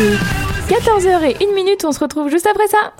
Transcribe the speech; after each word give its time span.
Il 0.00 0.06
est 0.06 0.78
14h01 0.78 1.54
minute, 1.54 1.84
on 1.84 1.92
se 1.92 2.00
retrouve 2.00 2.30
juste 2.30 2.46
après 2.46 2.66
ça. 2.68 2.94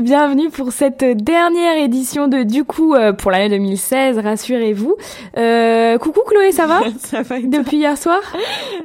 Bienvenue 0.00 0.48
pour 0.48 0.72
cette 0.72 1.04
dernière 1.04 1.76
édition 1.76 2.26
de 2.26 2.42
Du 2.42 2.64
coup 2.64 2.94
euh, 2.94 3.12
pour 3.12 3.30
l'année 3.30 3.50
2016, 3.50 4.18
rassurez-vous. 4.18 4.96
Euh, 5.36 5.98
coucou 5.98 6.20
Chloé, 6.26 6.52
ça 6.52 6.66
va 6.66 6.80
Ça 6.98 7.22
va 7.22 7.38
Depuis 7.40 7.78
hier 7.78 7.98
soir 7.98 8.20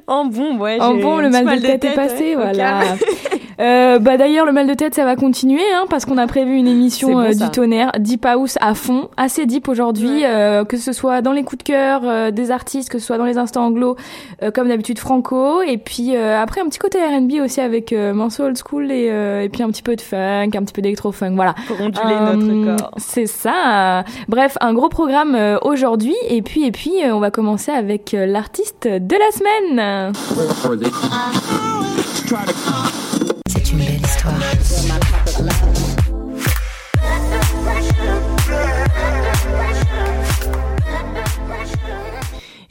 En 0.08 0.26
bon, 0.26 0.58
ouais. 0.58 0.80
En 0.82 0.96
bon, 0.96 1.20
le 1.20 1.30
mal, 1.30 1.46
de 1.46 1.66
tête, 1.66 1.86
est 1.86 1.96
passé, 1.96 2.36
ouais, 2.36 2.36
voilà. 2.36 2.82
Euh, 3.62 4.00
bah 4.00 4.18
d'ailleurs 4.18 4.46
le 4.46 4.52
mal 4.52 4.68
de 4.68 4.74
tête 4.74 4.96
ça 4.96 5.06
va 5.06 5.16
continuer 5.16 5.62
hein, 5.74 5.86
parce 5.90 6.04
qu'on 6.06 6.18
a 6.18 6.28
prévu 6.28 6.56
une 6.58 6.68
émission 6.68 7.10
bon, 7.14 7.20
euh, 7.20 7.34
du 7.34 7.50
tonnerre 7.52 7.92
deep 8.00 8.26
house 8.26 8.58
à 8.60 8.74
fond 8.74 9.08
assez 9.16 9.46
deep 9.46 9.70
aujourd'hui 9.70 10.10
Ouais. 10.10 10.26
euh, 10.26 10.66
que 10.66 10.76
ce 10.76 10.92
soit 10.92 11.22
dans 11.22 11.32
les 11.32 11.44
coups 11.44 11.60
de 11.60 11.64
cœur 11.64 12.02
euh, 12.04 12.32
des 12.32 12.52
artistes 12.52 12.90
que 12.90 13.00
ce 13.00 13.06
soit 13.06 13.18
dans 13.18 13.24
les 13.26 13.38
instants 13.38 13.66
anglo 13.66 13.96
euh, 14.44 14.52
comme 14.52 14.68
d'habitude 14.68 15.00
franco. 15.00 15.62
Et 15.62 15.78
puis 15.78 16.16
euh, 16.18 16.38
après 16.42 16.60
un 16.62 16.66
petit 16.66 16.80
côté 16.80 16.98
R&B 17.00 17.42
aussi 17.44 17.62
avec 17.62 17.94
euh, 17.94 18.14
morceaux 18.14 18.44
old 18.44 18.58
school 18.58 18.92
et, 18.92 19.08
euh, 19.10 19.42
et 19.44 19.50
puis 19.50 19.64
un 19.64 19.70
petit 19.70 19.84
peu 19.84 19.96
de 19.96 20.02
funk 20.02 20.50
un 20.56 20.64
petit 20.64 20.74
peu 20.74 20.82
d'électro 20.82 21.12
funk 21.14 21.36
voilà. 21.36 21.56
Pour 21.68 21.80
onduler 21.80 22.02
Euh, 22.06 22.34
notre 22.36 22.78
corps. 22.78 22.92
c'est 22.98 23.26
ça. 23.28 24.04
Bref 24.28 24.58
un 24.60 24.74
gros 24.74 24.90
programme 24.90 25.34
euh, 25.36 25.58
aujourd'hui. 25.62 26.16
Et 26.30 26.42
puis 26.42 26.66
et 26.66 26.72
puis 26.72 26.92
euh, 27.06 27.16
on 27.16 27.20
va 27.22 27.32
commencer 27.32 27.72
avec 27.72 28.14
euh, 28.14 28.26
l'artiste 28.26 28.86
de 28.88 29.16
la 29.16 29.32
semaine 29.32 30.12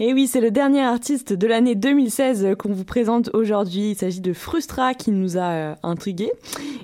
Et 0.00 0.12
oui, 0.12 0.26
c'est 0.26 0.40
le 0.40 0.50
dernier 0.50 0.82
artiste 0.82 1.32
de 1.32 1.46
l'année 1.46 1.74
2016 1.74 2.56
qu'on 2.58 2.72
vous 2.72 2.84
présente 2.84 3.30
aujourd'hui. 3.32 3.90
Il 3.90 3.94
s'agit 3.94 4.20
de 4.20 4.32
Frustra 4.32 4.94
qui 4.94 5.12
nous 5.12 5.36
a 5.36 5.50
euh, 5.50 5.74
intrigués. 5.82 6.32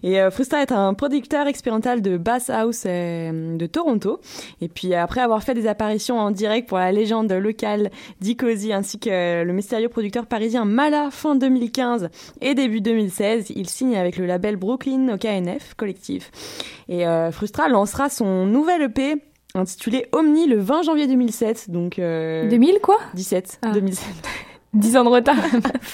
Et 0.02 0.20
euh, 0.20 0.30
Frustra 0.30 0.62
est 0.62 0.72
un 0.72 0.94
producteur 0.94 1.46
expérimental 1.46 2.02
de 2.02 2.16
bass 2.16 2.50
house 2.50 2.84
euh, 2.86 3.56
de 3.56 3.66
Toronto. 3.66 4.20
Et 4.60 4.68
puis 4.68 4.94
après 4.94 5.20
avoir 5.20 5.42
fait 5.42 5.54
des 5.54 5.66
apparitions 5.66 6.18
en 6.18 6.30
direct 6.30 6.68
pour 6.68 6.78
la 6.78 6.92
légende 6.92 7.32
locale 7.32 7.90
Dikozy 8.20 8.72
ainsi 8.72 8.98
que 8.98 9.42
le 9.42 9.52
mystérieux 9.52 9.88
producteur 9.88 10.26
parisien 10.26 10.64
Mala 10.64 11.10
fin 11.10 11.34
2015 11.34 12.08
et 12.40 12.54
début 12.54 12.80
2016, 12.80 13.50
il 13.54 13.68
signe 13.68 13.96
avec 13.96 14.16
le 14.16 14.26
label 14.26 14.56
Brooklyn 14.56 15.14
au 15.14 15.18
KNF 15.18 15.74
collectif. 15.76 16.30
Et 16.88 17.06
euh, 17.06 17.30
Frustra 17.30 17.68
lancera 17.68 18.08
son 18.08 18.46
nouvel 18.46 18.82
EP 18.82 19.16
intitulé 19.54 20.06
Omni 20.12 20.46
le 20.46 20.58
20 20.58 20.82
janvier 20.82 21.06
2007. 21.06 21.70
Donc 21.70 21.98
euh, 21.98 22.48
2000 22.48 22.78
quoi? 22.82 22.98
17, 23.14 23.58
Ah. 23.62 23.70
2007. 23.72 24.06
10 24.72 24.96
ans 24.98 25.04
de 25.04 25.08
retard 25.08 25.34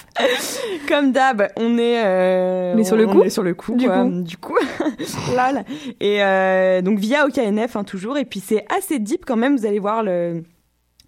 Comme 0.89 1.13
d'hab, 1.13 1.49
on 1.57 1.79
est 1.79 2.05
euh, 2.05 2.75
On 2.75 2.79
est 2.79 2.85
sur 2.85 2.97
le 2.97 3.07
on 3.09 3.13
coup 3.13 3.23
est 3.23 3.31
sur 3.31 3.43
le 3.43 3.55
coup 3.55 3.75
Du 3.75 3.87
quoi. 3.87 4.03
coup. 4.05 4.21
du 4.23 4.37
coup 4.37 4.57
là, 5.35 5.53
là. 5.53 5.65
et 6.01 6.23
euh, 6.23 6.83
donc 6.83 6.99
via 6.99 7.27
OKNF 7.27 7.77
hein, 7.77 7.85
toujours 7.85 8.19
et 8.19 8.25
puis 8.27 8.41
c'est 8.41 8.65
assez 8.77 8.99
deep 8.99 9.25
quand 9.27 9.37
même, 9.37 9.57
vous 9.57 9.65
allez 9.67 9.79
voir 9.79 10.03
le 10.03 10.43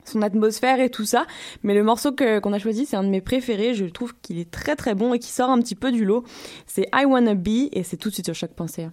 son 0.04 0.22
atmosphère 0.22 0.80
et 0.80 0.88
tout 0.88 1.04
ça, 1.04 1.26
mais 1.62 1.74
le 1.74 1.82
morceau 1.84 2.12
que 2.12 2.38
qu'on 2.38 2.54
a 2.54 2.58
choisi, 2.58 2.86
c'est 2.86 2.96
un 2.96 3.02
de 3.04 3.10
mes 3.10 3.20
préférés, 3.20 3.74
je 3.74 3.84
trouve 3.84 4.14
qu'il 4.22 4.38
est 4.38 4.50
très 4.50 4.74
très 4.74 4.94
bon 4.94 5.12
et 5.12 5.18
qui 5.18 5.28
sort 5.30 5.50
un 5.50 5.58
petit 5.60 5.74
peu 5.74 5.92
du 5.92 6.06
lot. 6.06 6.24
C'est 6.66 6.88
I 6.94 7.04
Wanna 7.04 7.34
Be 7.34 7.68
et 7.72 7.82
c'est 7.82 7.98
tout 7.98 8.08
de 8.08 8.14
suite 8.14 8.24
sur 8.24 8.34
chaque 8.34 8.54
pensée. 8.54 8.84
Et 8.84 8.88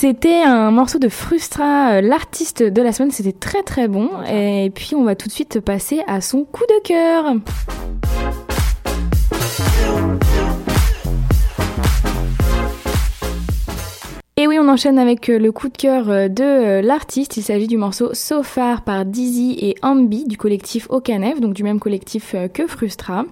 c'était 0.00 0.40
un 0.44 0.70
morceau 0.70 0.98
de 0.98 1.10
Frustra, 1.10 1.96
euh, 1.96 2.00
l'artiste 2.00 2.62
de 2.62 2.80
la 2.80 2.90
semaine. 2.90 3.10
C'était 3.10 3.38
très 3.38 3.62
très 3.62 3.86
bon. 3.86 4.08
Et 4.32 4.72
puis 4.74 4.94
on 4.94 5.04
va 5.04 5.14
tout 5.14 5.28
de 5.28 5.32
suite 5.32 5.60
passer 5.60 6.00
à 6.06 6.22
son 6.22 6.44
coup 6.44 6.64
de 6.66 6.82
cœur. 6.82 7.34
Et 14.38 14.46
oui, 14.46 14.58
on 14.58 14.68
enchaîne 14.68 14.98
avec 14.98 15.28
euh, 15.28 15.38
le 15.38 15.52
coup 15.52 15.68
de 15.68 15.76
cœur 15.76 16.08
euh, 16.08 16.28
de 16.28 16.80
l'artiste. 16.80 17.36
Il 17.36 17.42
s'agit 17.42 17.66
du 17.66 17.76
morceau 17.76 18.14
So 18.14 18.42
Far 18.42 18.84
par 18.84 19.04
Dizzy 19.04 19.58
et 19.60 19.74
Ambi 19.82 20.24
du 20.24 20.38
collectif 20.38 20.86
Okanef, 20.88 21.42
donc 21.42 21.52
du 21.52 21.62
même 21.62 21.78
collectif 21.78 22.34
que 22.54 22.66
Frustra. 22.66 23.26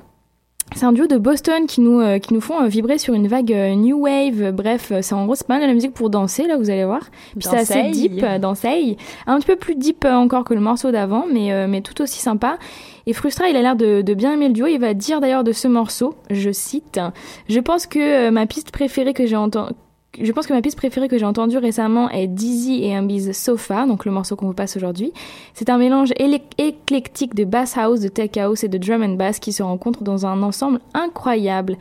C'est 0.79 0.87
un 0.87 0.93
duo 0.93 1.09
de 1.09 1.19
Boston 1.19 1.67
qui 1.67 1.81
nous, 1.81 2.21
qui 2.21 2.33
nous 2.33 2.41
font 2.41 2.65
vibrer 2.69 2.99
sur 2.99 3.13
une 3.13 3.27
vague 3.27 3.51
new 3.51 3.99
wave. 3.99 4.53
Bref, 4.53 4.93
c'est 5.01 5.13
en 5.13 5.25
gros, 5.25 5.35
c'est 5.35 5.45
pas 5.45 5.55
mal 5.55 5.63
de 5.63 5.67
la 5.67 5.75
musique 5.75 5.93
pour 5.93 6.09
danser, 6.09 6.47
là, 6.47 6.57
vous 6.57 6.71
allez 6.71 6.85
voir. 6.85 7.01
Puis 7.37 7.49
c'est 7.51 7.57
assez 7.57 7.91
deep, 7.91 8.25
danser. 8.41 8.97
Un 9.27 9.41
petit 9.41 9.47
peu 9.49 9.57
plus 9.57 9.75
deep 9.75 10.05
encore 10.05 10.45
que 10.45 10.55
le 10.55 10.61
morceau 10.61 10.93
d'avant, 10.93 11.25
mais, 11.29 11.67
mais 11.67 11.81
tout 11.81 12.01
aussi 12.01 12.21
sympa. 12.21 12.59
Et 13.07 13.13
Frustra, 13.13 13.49
il 13.49 13.57
a 13.57 13.63
l'air 13.63 13.75
de, 13.75 14.03
de, 14.03 14.15
bien 14.15 14.33
aimer 14.33 14.47
le 14.47 14.55
duo. 14.55 14.69
Il 14.69 14.79
va 14.79 14.95
dire 14.95 15.21
d'ailleurs 15.21 15.43
de 15.43 15.51
ce 15.51 15.67
morceau, 15.67 16.15
je 16.31 16.53
cite, 16.53 17.01
Je 17.49 17.59
pense 17.59 17.89
que 17.89 18.31
ma 18.31 18.47
piste 18.47 18.71
préférée 18.71 19.15
que 19.15 19.27
j'ai 19.27 19.35
entendue 19.35 19.75
je 20.21 20.33
pense 20.33 20.47
que 20.47 20.53
ma 20.53 20.63
piste 20.63 20.77
préférée 20.77 21.09
que 21.09 21.19
j'ai 21.19 21.25
entendue 21.25 21.59
récemment 21.59 22.11
est 22.11 22.27
Dizzy 22.27 22.83
et 22.83 22.95
un 22.95 23.03
bise 23.03 23.33
Sofa, 23.33 23.87
donc 23.87 24.05
le 24.05 24.11
morceau 24.11 24.37
qu'on 24.37 24.47
vous 24.47 24.55
passe 24.55 24.77
aujourd'hui. 24.77 25.13
C'est 25.55 25.71
un 25.71 25.79
mélange 25.79 26.13
éclectique 26.19 27.35
de 27.35 27.45
bass 27.45 27.77
house, 27.77 28.01
de 28.01 28.09
tech 28.09 28.37
house 28.37 28.65
et 28.65 28.69
de 28.69 28.79
drum 28.79 29.03
and 29.03 29.15
bass 29.15 29.39
qui 29.39 29.53
se 29.53 29.63
rencontrent 29.63 30.03
dans 30.03 30.27
un 30.27 30.43
ensemble 30.43 30.81
incroyable. 30.95 31.77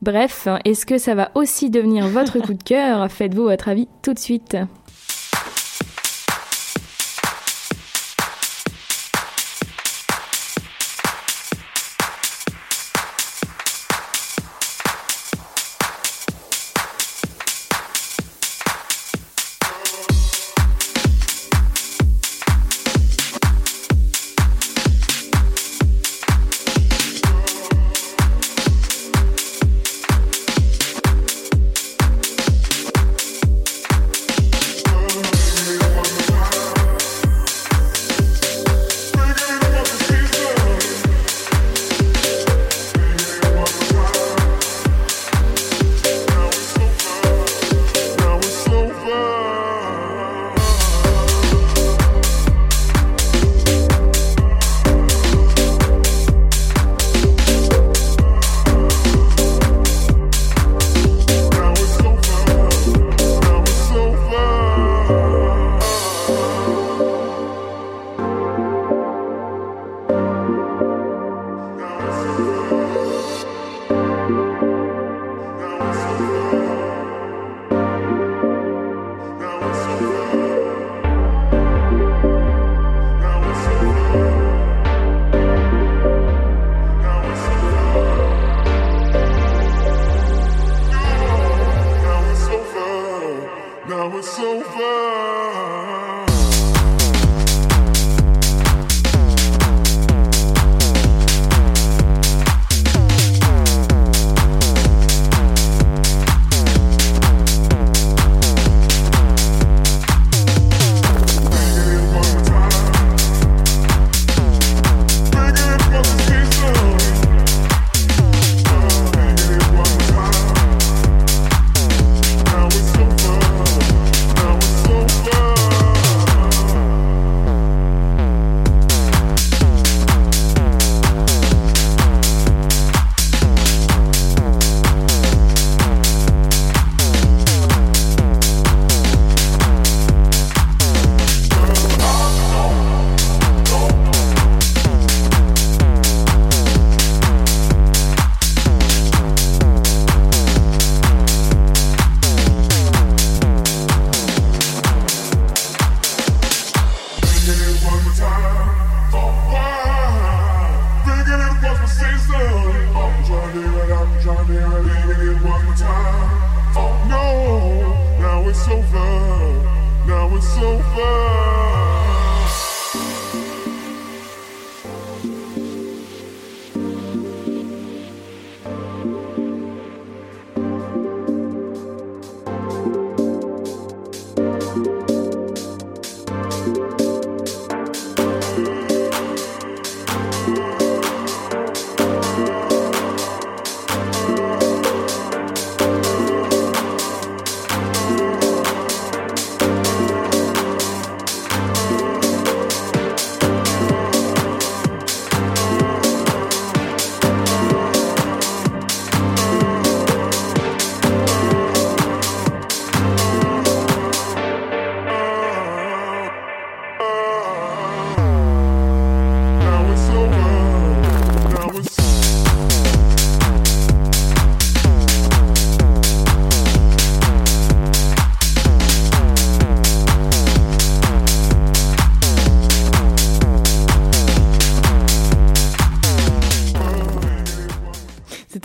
Bref, 0.00 0.48
est-ce 0.64 0.86
que 0.86 0.98
ça 0.98 1.14
va 1.14 1.30
aussi 1.34 1.70
devenir 1.70 2.08
votre 2.08 2.38
coup 2.38 2.54
de 2.54 2.62
cœur? 2.62 3.10
Faites-vous 3.10 3.44
votre 3.44 3.68
avis 3.68 3.88
tout 4.02 4.14
de 4.14 4.18
suite. 4.18 4.56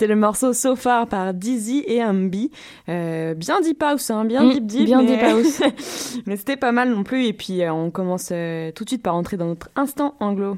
Le 0.08 0.16
morceau 0.16 0.52
So 0.52 0.74
Far 0.74 1.06
par 1.06 1.34
Dizzy 1.34 1.84
et 1.86 2.02
Ambi. 2.02 2.50
Euh, 2.88 3.34
bien 3.34 3.60
deep 3.60 3.82
house, 3.82 4.10
hein, 4.10 4.24
bien 4.24 4.42
Mm, 4.42 4.52
deep 4.54 4.66
deep. 4.66 4.84
bien 4.86 5.02
mais... 5.02 5.16
deep 5.16 5.22
house. 5.22 5.62
mais 6.26 6.36
c'était 6.36 6.56
pas 6.56 6.72
mal 6.72 6.90
non 6.90 7.04
plus. 7.04 7.26
Et 7.26 7.32
puis 7.32 7.62
euh, 7.62 7.72
on 7.72 7.90
commence 7.90 8.30
euh, 8.32 8.72
tout 8.72 8.84
de 8.84 8.88
suite 8.90 9.02
par 9.02 9.14
entrer 9.14 9.36
dans 9.36 9.46
notre 9.46 9.68
instant 9.76 10.14
anglo. 10.18 10.56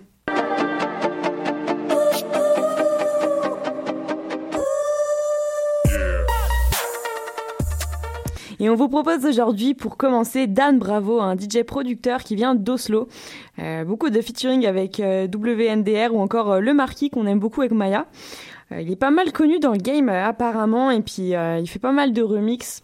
Et 8.62 8.68
on 8.68 8.74
vous 8.74 8.88
propose 8.90 9.24
aujourd'hui, 9.24 9.72
pour 9.72 9.96
commencer, 9.96 10.46
Dan 10.46 10.78
Bravo, 10.78 11.18
un 11.22 11.34
DJ 11.34 11.62
producteur 11.66 12.22
qui 12.22 12.36
vient 12.36 12.54
d'Oslo. 12.54 13.08
Euh, 13.58 13.84
beaucoup 13.84 14.10
de 14.10 14.20
featuring 14.20 14.66
avec 14.66 15.00
euh, 15.00 15.26
WNDR 15.34 16.14
ou 16.14 16.20
encore 16.20 16.52
euh, 16.52 16.60
Le 16.60 16.74
Marquis, 16.74 17.08
qu'on 17.08 17.26
aime 17.26 17.38
beaucoup 17.38 17.62
avec 17.62 17.72
Maya. 17.72 18.04
Euh, 18.72 18.80
il 18.80 18.90
est 18.90 18.96
pas 18.96 19.10
mal 19.10 19.32
connu 19.32 19.58
dans 19.58 19.72
le 19.72 19.78
game, 19.78 20.08
euh, 20.08 20.26
apparemment, 20.26 20.90
et 20.90 21.00
puis 21.00 21.34
euh, 21.34 21.58
il 21.58 21.68
fait 21.68 21.78
pas 21.78 21.92
mal 21.92 22.12
de 22.12 22.22
remix 22.22 22.82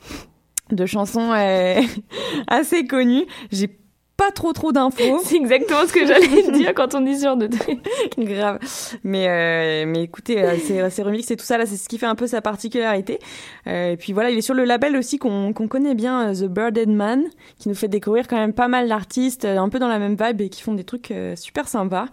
de 0.71 0.85
chansons 0.85 1.33
assez 2.49 2.87
connues. 2.87 3.27
J'ai 3.53 3.69
pas 4.17 4.31
trop 4.31 4.53
trop 4.53 4.73
d'infos. 4.73 5.21
C'est 5.25 5.37
exactement 5.37 5.87
ce 5.87 5.93
que 5.93 6.07
j'allais 6.07 6.51
dire 6.53 6.73
quand 6.75 6.95
on 6.95 7.01
dit 7.03 7.19
sur 7.19 7.37
de 7.37 7.47
trucs. 7.49 7.81
Grave. 8.19 8.59
Mais, 9.05 9.29
euh, 9.29 9.85
mais 9.87 10.05
écoutez, 10.05 10.43
euh, 10.43 10.57
ces, 10.91 11.03
remixes 11.03 11.31
et 11.31 11.37
tout 11.37 11.45
ça, 11.45 11.59
là, 11.59 11.67
c'est 11.67 11.77
ce 11.77 11.89
qui 11.89 11.99
fait 11.99 12.07
un 12.07 12.15
peu 12.15 12.27
sa 12.27 12.41
particularité. 12.41 13.19
Euh, 13.67 13.93
et 13.93 13.97
puis 13.97 14.13
voilà, 14.13 14.31
il 14.31 14.39
est 14.39 14.43
sur 14.43 14.55
le 14.55 14.65
label 14.65 14.97
aussi 14.97 15.19
qu'on 15.19 15.53
qu'on 15.53 15.69
connaît 15.69 15.95
bien, 15.95 16.33
The 16.33 16.45
Birded 16.45 16.89
Man, 16.89 17.25
qui 17.59 17.69
nous 17.69 17.75
fait 17.75 17.89
découvrir 17.89 18.27
quand 18.27 18.37
même 18.37 18.55
pas 18.55 18.69
mal 18.69 18.89
d'artistes, 18.89 19.45
un 19.45 19.69
peu 19.69 19.79
dans 19.79 19.89
la 19.89 19.99
même 19.99 20.17
vibe 20.19 20.41
et 20.41 20.49
qui 20.49 20.63
font 20.63 20.75
des 20.75 20.85
trucs 20.85 21.13
super 21.35 21.69
sympas. 21.69 22.07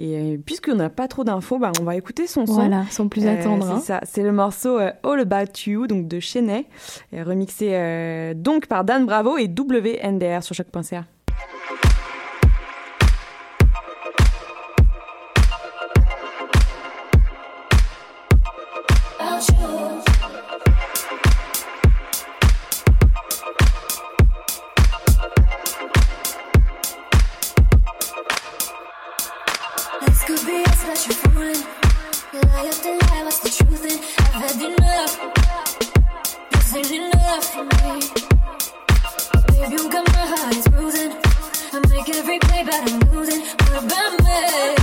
Et 0.00 0.16
euh, 0.16 0.36
puisqu'on 0.44 0.76
n'a 0.76 0.90
pas 0.90 1.08
trop 1.08 1.24
d'infos, 1.24 1.58
bah, 1.58 1.72
on 1.80 1.84
va 1.84 1.96
écouter 1.96 2.26
son 2.28 2.46
son. 2.46 2.52
Voilà, 2.54 2.84
sont 2.90 3.08
plus 3.08 3.26
Euh, 3.26 3.34
attendre. 3.40 3.68
hein. 3.68 3.78
C'est 3.80 3.86
ça, 3.86 4.00
c'est 4.04 4.22
le 4.22 4.30
morceau 4.32 4.78
euh, 4.78 4.92
All 5.02 5.18
About 5.20 5.52
You, 5.66 5.86
donc 5.88 6.06
de 6.06 6.20
Chenet, 6.20 6.66
remixé 7.12 8.32
donc 8.36 8.66
par 8.66 8.84
Dan 8.84 9.06
Bravo 9.06 9.38
et 9.38 9.48
WNDR 9.48 10.42
sur 10.42 10.54
choc.ca. 10.54 11.04
This 11.04 11.17
Baby, 39.46 39.72
you 39.72 39.90
got 39.90 40.06
my 40.08 40.26
heart 40.26 40.56
is 40.56 40.66
bruising. 40.66 41.12
I 41.72 41.78
make 41.88 42.08
every 42.08 42.38
play, 42.40 42.64
but 42.64 42.74
I'm 42.74 42.98
losing. 43.12 43.42
What 43.42 43.84
about 43.84 44.24
me? 44.24 44.77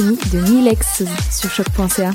De 0.00 0.40
Milex 0.40 1.02
sur 1.30 1.50
choc.ca. 1.50 2.12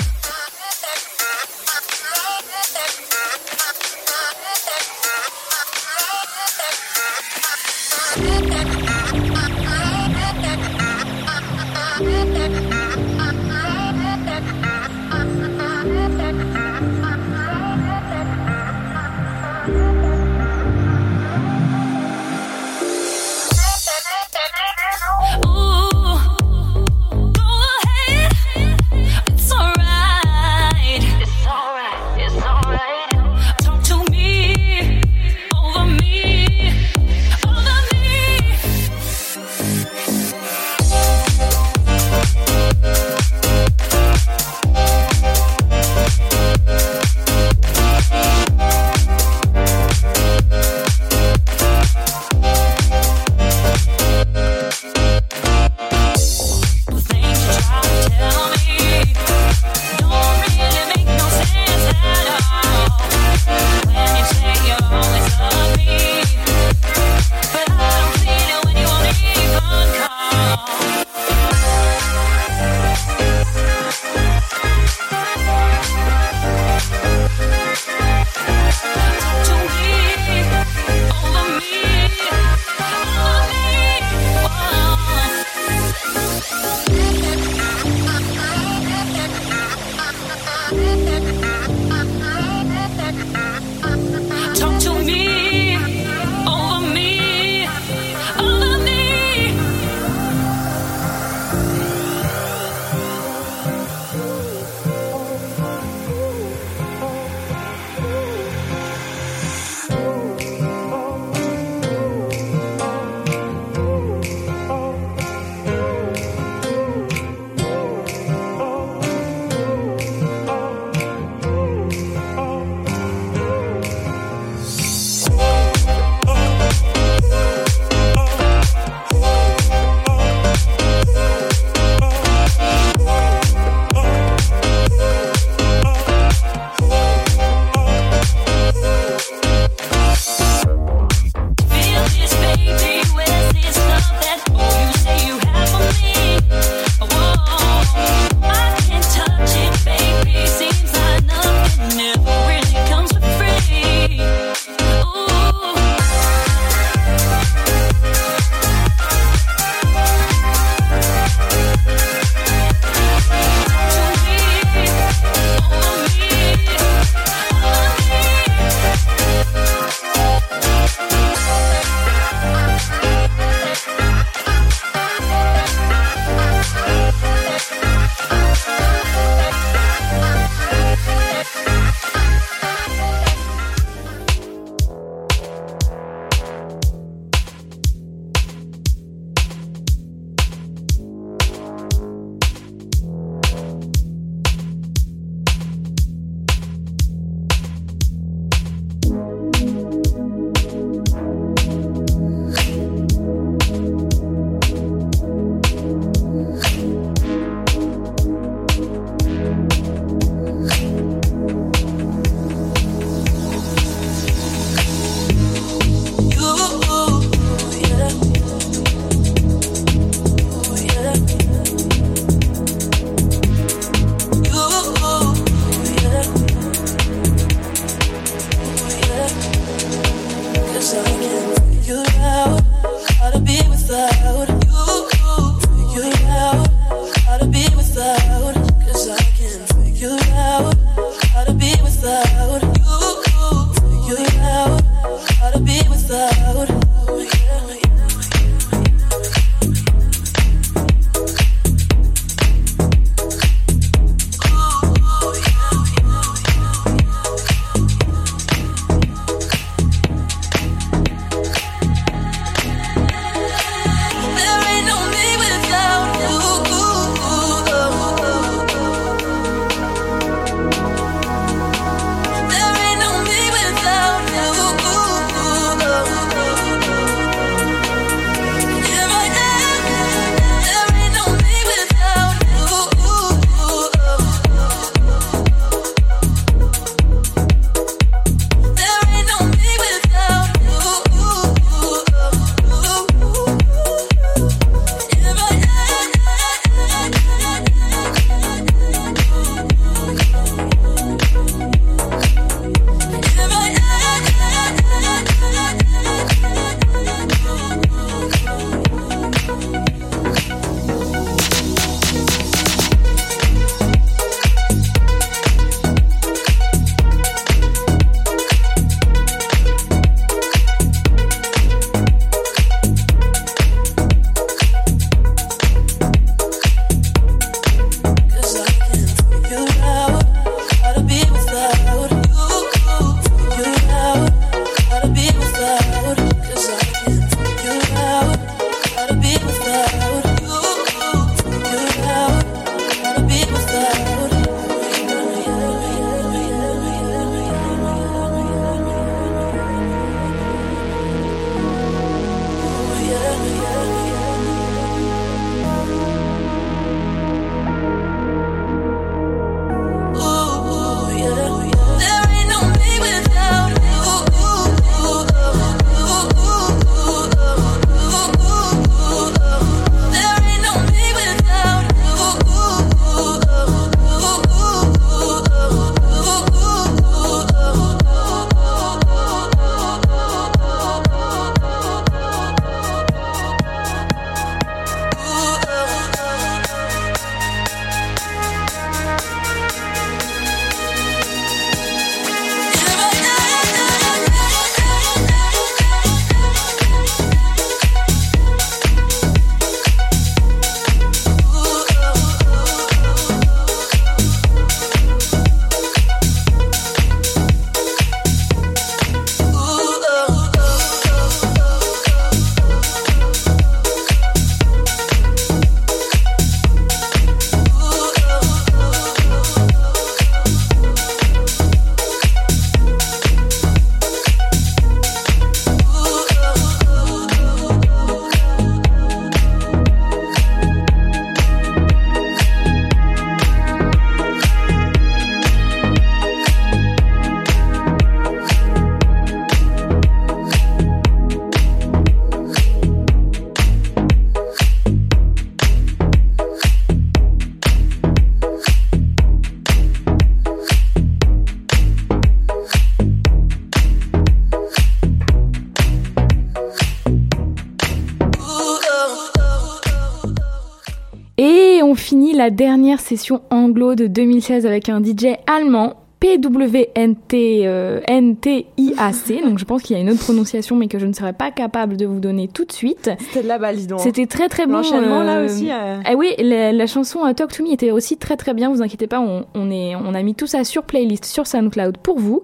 la 462.38 462.52
dernière 462.52 463.00
session 463.00 463.42
anglo 463.50 463.96
de 463.96 464.06
2016 464.06 464.68
avec 464.68 464.90
un 464.90 465.04
DJ 465.04 465.38
allemand, 465.48 465.96
PWNT, 466.20 467.66
euh, 467.66 468.00
NTIAC. 468.08 469.44
Donc 469.44 469.58
je 469.58 469.66
pense 469.66 469.82
qu'il 469.82 469.96
y 469.96 470.00
a 470.00 470.02
une 470.02 470.10
autre 470.12 470.24
prononciation, 470.24 470.76
mais 470.76 470.88
que 470.88 471.00
je 471.00 471.08
ne 471.08 471.14
serais 471.14 471.34
pas 471.34 471.50
capable 471.50 471.98
de 471.98 472.06
vous 472.06 472.20
donner 472.20 472.48
tout 472.48 472.66
de 472.66 472.72
suite. 472.72 473.10
C'était 473.20 473.42
de 473.42 473.48
la 473.48 473.58
balle. 473.58 473.78
C'était 473.98 474.28
très 474.28 474.50
très 474.50 474.68
bon. 474.68 474.74
L'enchaînement, 474.74 475.24
là 475.24 475.38
euh, 475.38 475.46
aussi, 475.46 475.72
euh. 475.72 476.00
Ah 476.06 476.14
oui, 476.16 476.34
la, 476.38 476.72
la 476.72 476.88
chanson 476.88 477.22
Talk 477.34 477.52
to 477.52 477.64
Me 477.64 477.74
était 477.74 477.92
aussi 477.92 478.18
très 478.18 478.38
très 478.38 478.54
bien. 478.54 478.70
Vous 478.70 478.84
inquiétez 478.84 479.08
pas, 479.08 479.20
on, 479.20 479.46
on 479.56 479.72
est, 479.72 479.96
on 479.96 480.14
a 480.14 480.22
mis 480.22 480.36
tout 480.36 480.48
ça 480.48 480.64
sur 480.64 480.84
playlist 480.84 481.26
sur 481.26 481.48
SoundCloud 481.48 481.98
pour 481.98 482.20
vous. 482.20 482.44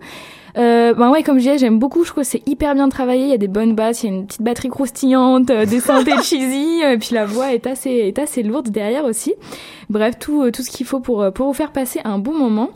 Euh, 0.57 0.93
ben 0.93 1.09
ouais, 1.09 1.23
comme 1.23 1.37
je 1.37 1.43
disais, 1.43 1.57
j'aime 1.57 1.79
beaucoup. 1.79 2.03
Je 2.03 2.09
trouve 2.11 2.23
que 2.23 2.29
c'est 2.29 2.47
hyper 2.47 2.75
bien 2.75 2.89
travaillé. 2.89 3.23
Il 3.23 3.29
y 3.29 3.33
a 3.33 3.37
des 3.37 3.47
bonnes 3.47 3.73
basses, 3.73 4.03
il 4.03 4.09
y 4.09 4.13
a 4.13 4.15
une 4.15 4.27
petite 4.27 4.41
batterie 4.41 4.69
croustillante, 4.69 5.49
euh, 5.49 5.65
des 5.65 5.79
synthés 5.79 6.17
cheesy, 6.23 6.83
euh, 6.83 6.93
et 6.93 6.97
puis 6.97 7.15
la 7.15 7.25
voix 7.25 7.53
est 7.53 7.65
assez, 7.65 7.89
est 7.89 8.19
assez 8.19 8.43
lourde 8.43 8.69
derrière 8.69 9.05
aussi. 9.05 9.33
Bref, 9.89 10.15
tout, 10.19 10.43
euh, 10.43 10.51
tout 10.51 10.61
ce 10.61 10.69
qu'il 10.69 10.85
faut 10.85 10.99
pour, 10.99 11.21
euh, 11.23 11.31
pour 11.31 11.47
vous 11.47 11.53
faire 11.53 11.71
passer 11.71 12.01
un 12.03 12.19
bon 12.19 12.33
moment. 12.33 12.69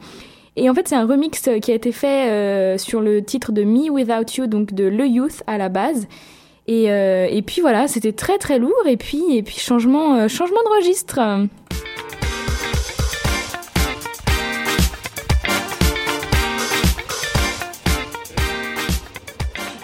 Et 0.55 0.69
en 0.71 0.73
fait, 0.73 0.87
c'est 0.87 0.95
un 0.95 1.05
remix 1.05 1.49
qui 1.61 1.71
a 1.71 1.75
été 1.75 1.91
fait 1.91 2.29
euh, 2.31 2.77
sur 2.79 2.99
le 2.99 3.23
titre 3.23 3.51
de 3.51 3.63
Me 3.63 3.91
Without 3.91 4.25
You, 4.37 4.47
donc 4.47 4.73
de 4.73 4.85
Le 4.85 5.05
Youth 5.05 5.43
à 5.45 5.59
la 5.59 5.69
base. 5.69 6.07
Et, 6.69 6.85
et 6.87 7.41
puis 7.43 7.61
voilà, 7.61 7.87
c'était 7.87 8.11
très 8.11 8.37
très 8.39 8.59
lourd. 8.59 8.73
Et 8.87 8.97
puis, 8.97 9.21
et 9.31 9.41
puis 9.41 9.57
changement, 9.57 10.27
changement 10.27 10.59
de 10.65 10.77
registre. 10.77 11.47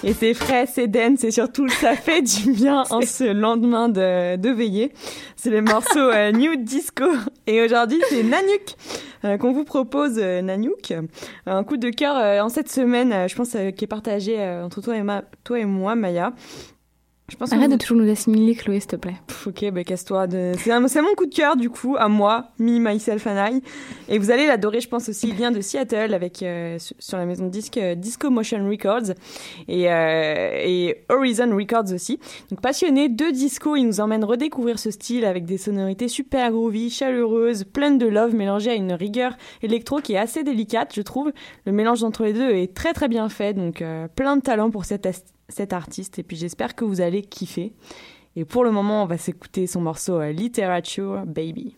Et 0.06 0.14
c'est 0.14 0.34
frais, 0.34 0.66
c'est 0.66 0.88
dense 0.88 1.24
et 1.24 1.32
surtout 1.32 1.70
ça 1.70 1.96
fait 1.96 2.22
du 2.22 2.52
bien 2.52 2.84
en 2.90 3.02
ce 3.02 3.24
lendemain 3.24 3.88
de, 3.88 4.36
de 4.36 4.50
veillée. 4.50 4.92
C'est 5.38 5.50
le 5.50 5.62
morceau 5.62 5.98
euh, 5.98 6.32
New 6.34 6.58
Disco. 6.58 7.06
Et 7.48 7.62
aujourd'hui, 7.62 8.02
c'est 8.10 8.24
Nanook 8.24 8.76
euh, 9.26 9.38
qu'on 9.38 9.54
vous 9.54 9.64
propose, 9.64 10.18
euh, 10.18 10.42
Nanook. 10.42 10.94
Un 11.46 11.64
coup 11.64 11.78
de 11.78 11.90
cœur 11.90 12.18
euh, 12.18 12.42
en 12.42 12.50
cette 12.50 12.70
semaine, 12.70 13.14
euh, 13.14 13.28
je 13.28 13.36
pense, 13.36 13.56
qui 13.76 13.86
est 13.86 13.88
partagé 13.88 14.42
entre 14.64 14.82
toi 14.82 14.98
et, 14.98 15.04
ma, 15.04 15.24
toi 15.44 15.60
et 15.60 15.66
moi, 15.66 15.96
Maya. 15.96 16.34
Je 17.30 17.38
pense 17.38 17.54
Arrête 17.54 17.72
de 17.72 17.78
toujours 17.78 17.98
nous 17.98 18.12
assimiler, 18.12 18.54
Chloé, 18.54 18.82
s'il 18.82 18.90
te 18.90 18.96
plaît. 18.98 19.16
Pff, 19.28 19.48
ok, 19.48 19.72
bah 19.72 19.86
casse-toi. 19.86 20.28
De... 20.28 20.52
C'est 20.58 21.02
mon 21.02 21.16
coup 21.16 21.26
de 21.26 21.34
cœur, 21.34 21.56
du 21.56 21.70
coup, 21.70 21.96
à 21.98 22.10
moi, 22.10 22.50
me, 22.60 22.80
myself 22.80 23.26
and 23.26 23.38
I. 23.48 23.62
Et 24.10 24.20
vous 24.20 24.30
allez 24.30 24.46
l'adorer, 24.46 24.82
je 24.82 24.90
pense 24.90 25.08
aussi. 25.08 25.30
Il 25.30 25.34
vient 25.34 25.50
de 25.52 25.62
Seattle 25.62 26.14
avec 26.14 26.44
euh, 26.44 26.78
sur- 26.80 27.18
la 27.18 27.26
maison 27.26 27.46
de 27.46 27.50
disque 27.50 27.78
euh, 27.78 27.96
Disco 27.96 28.30
Motion 28.30 28.68
Records 28.70 29.14
et, 29.70 29.90
euh, 29.90 30.52
et 30.66 31.06
Horizon 31.08 31.56
Records 31.56 31.94
aussi. 31.94 32.20
Donc 32.52 32.60
passionné 32.60 33.08
de 33.08 33.32
disco, 33.32 33.78
il 33.78 33.86
nous 33.86 34.02
emmène 34.02 34.26
redécouvrir 34.26 34.78
ce 34.78 34.92
style 34.92 35.24
avec 35.24 35.46
des 35.46 35.58
sonorités 35.58 36.10
super 36.10 36.52
groovy, 36.52 36.90
chaleureuses, 36.90 37.64
pleines 37.64 37.98
de 37.98 38.06
love, 38.06 38.36
mélangées 38.36 38.72
à 38.72 38.76
une 38.76 38.92
rigueur 38.94 39.38
électro 39.62 40.02
qui 40.02 40.14
est 40.14 40.18
assez 40.18 40.44
délicate, 40.44 40.92
je 40.94 41.02
trouve. 41.02 41.32
Le 41.66 41.72
mélange 41.72 42.04
entre 42.04 42.26
les 42.26 42.34
deux 42.34 42.52
est 42.52 42.76
très 42.76 42.92
très 42.92 43.08
bien 43.08 43.30
fait, 43.30 43.54
donc 43.54 43.82
plein 44.16 44.36
de 44.36 44.42
talent 44.42 44.70
pour 44.70 44.84
cet, 44.84 45.08
cet 45.54 45.74
artiste. 45.74 46.20
Et 46.20 46.24
puis 46.24 46.36
j'espère 46.36 46.76
que 46.76 46.86
vous 46.86 47.02
allez 47.02 47.22
kiffer. 47.22 47.74
Et 48.36 48.46
pour 48.46 48.64
le 48.64 48.72
moment, 48.72 49.04
on 49.04 49.06
va 49.06 49.18
s'écouter 49.18 49.68
son 49.68 49.82
morceau 49.82 50.20
euh, 50.20 50.32
Literature 50.32 51.24
Baby. 51.26 51.76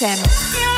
Je 0.00 0.73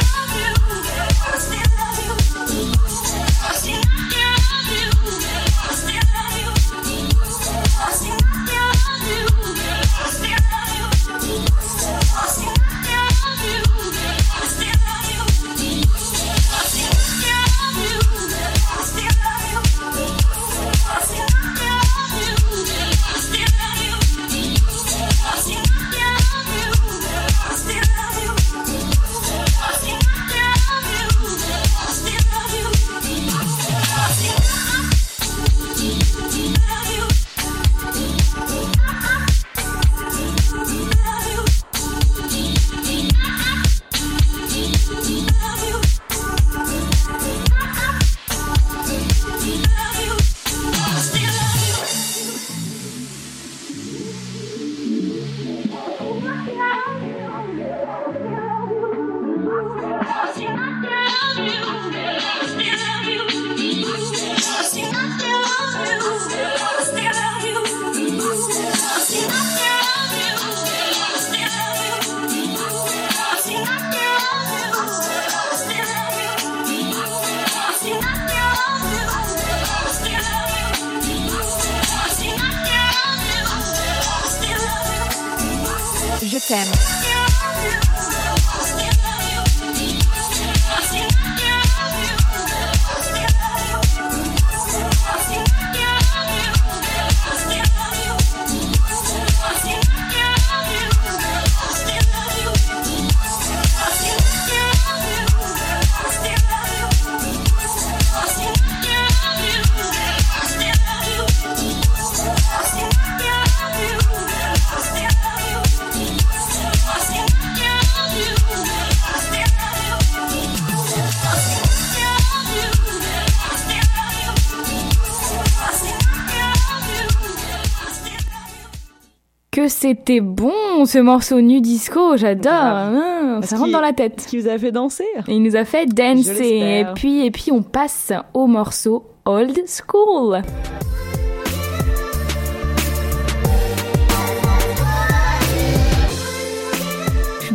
c'était 129.76 130.20
bon 130.20 130.86
ce 130.86 130.98
morceau 130.98 131.40
nu 131.42 131.60
disco, 131.60 132.16
j'adore. 132.16 132.52
Ah, 132.52 133.38
Est-ce 133.42 133.48
ça 133.48 133.56
rentre 133.58 133.72
dans 133.72 133.80
la 133.80 133.92
tête. 133.92 134.24
Qui 134.26 134.40
vous 134.40 134.48
a 134.48 134.56
fait 134.56 134.72
danser 134.72 135.04
Et 135.28 135.34
il 135.34 135.42
nous 135.42 135.54
a 135.54 135.64
fait 135.64 135.86
danser. 135.86 136.80
Et 136.80 136.86
puis, 136.94 137.26
et 137.26 137.30
puis 137.30 137.52
on 137.52 137.62
passe 137.62 138.12
au 138.32 138.46
morceau 138.46 139.04
Old 139.26 139.58
School. 139.66 140.40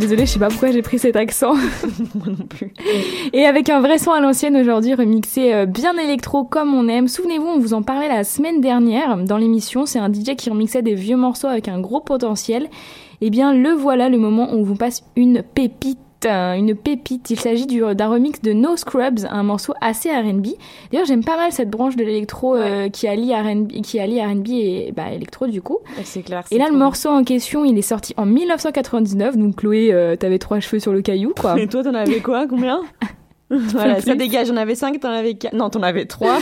Désolée, 0.01 0.25
je 0.25 0.31
sais 0.31 0.39
pas 0.39 0.49
pourquoi 0.49 0.71
j'ai 0.71 0.81
pris 0.81 0.99
cet 0.99 1.15
accent. 1.15 1.53
Moi 2.15 2.27
non 2.27 2.45
plus. 2.47 2.73
Et 3.31 3.45
avec 3.45 3.69
un 3.69 3.79
vrai 3.79 3.99
son 3.99 4.11
à 4.11 4.19
l'ancienne 4.19 4.57
aujourd'hui, 4.57 4.93
remixé 4.95 5.53
euh, 5.53 5.65
bien 5.65 5.95
électro 5.97 6.43
comme 6.43 6.73
on 6.73 6.87
aime. 6.87 7.07
Souvenez-vous, 7.07 7.47
on 7.47 7.59
vous 7.59 7.73
en 7.73 7.83
parlait 7.83 8.09
la 8.09 8.23
semaine 8.23 8.59
dernière 8.59 9.17
dans 9.17 9.37
l'émission. 9.37 9.85
C'est 9.85 9.99
un 9.99 10.11
DJ 10.11 10.35
qui 10.35 10.49
remixait 10.49 10.81
des 10.81 10.95
vieux 10.95 11.15
morceaux 11.15 11.47
avec 11.47 11.67
un 11.67 11.79
gros 11.79 12.01
potentiel. 12.01 12.67
Eh 13.21 13.29
bien, 13.29 13.53
le 13.53 13.69
voilà 13.69 14.09
le 14.09 14.17
moment 14.17 14.51
où 14.51 14.57
on 14.57 14.63
vous 14.63 14.75
passe 14.75 15.03
une 15.15 15.43
pépite. 15.43 15.99
Euh, 16.25 16.53
Une 16.55 16.75
pépite. 16.75 17.29
Il 17.29 17.39
s'agit 17.39 17.65
du- 17.65 17.81
d'un 17.95 18.07
remix 18.09 18.41
de 18.41 18.53
No 18.53 18.75
Scrubs, 18.77 19.19
un 19.29 19.43
morceau 19.43 19.73
assez 19.81 20.09
R&B. 20.09 20.47
D'ailleurs, 20.91 21.05
j'aime 21.05 21.23
pas 21.23 21.37
mal 21.37 21.51
cette 21.51 21.69
branche 21.69 21.95
de 21.95 22.03
l'électro 22.03 22.55
euh, 22.55 22.89
qui 22.89 23.07
allie 23.07 23.33
R&B, 23.33 23.81
qui 23.81 23.99
allie 23.99 24.21
R&B 24.21 24.47
et 24.49 24.93
bah, 24.95 25.11
électro 25.11 25.47
du 25.47 25.61
coup. 25.61 25.79
C'est 26.03 26.21
clair. 26.21 26.43
Et 26.51 26.57
là, 26.57 26.67
le 26.71 26.77
morceau 26.77 27.09
en 27.09 27.23
question, 27.23 27.65
il 27.65 27.77
est 27.77 27.81
sorti 27.81 28.13
en 28.17 28.25
1999. 28.25 29.37
Donc, 29.37 29.55
Chloé, 29.57 29.91
euh, 29.93 30.15
t'avais 30.15 30.39
trois 30.39 30.59
cheveux 30.59 30.79
sur 30.79 30.93
le 30.93 31.01
caillou, 31.01 31.33
quoi. 31.39 31.55
Et 31.59 31.67
toi, 31.67 31.83
t'en 31.83 31.93
avais 31.93 32.19
quoi? 32.19 32.47
Combien? 32.47 32.81
Voilà, 33.73 33.99
ça 34.01 34.15
dégage. 34.15 34.47
J'en 34.47 34.55
avais 34.55 34.75
5, 34.75 34.99
t'en 34.99 35.09
avais 35.11 35.33
4. 35.33 35.53
Non, 35.53 35.69
t'en 35.69 35.83
avais 35.83 36.05
3. 36.05 36.39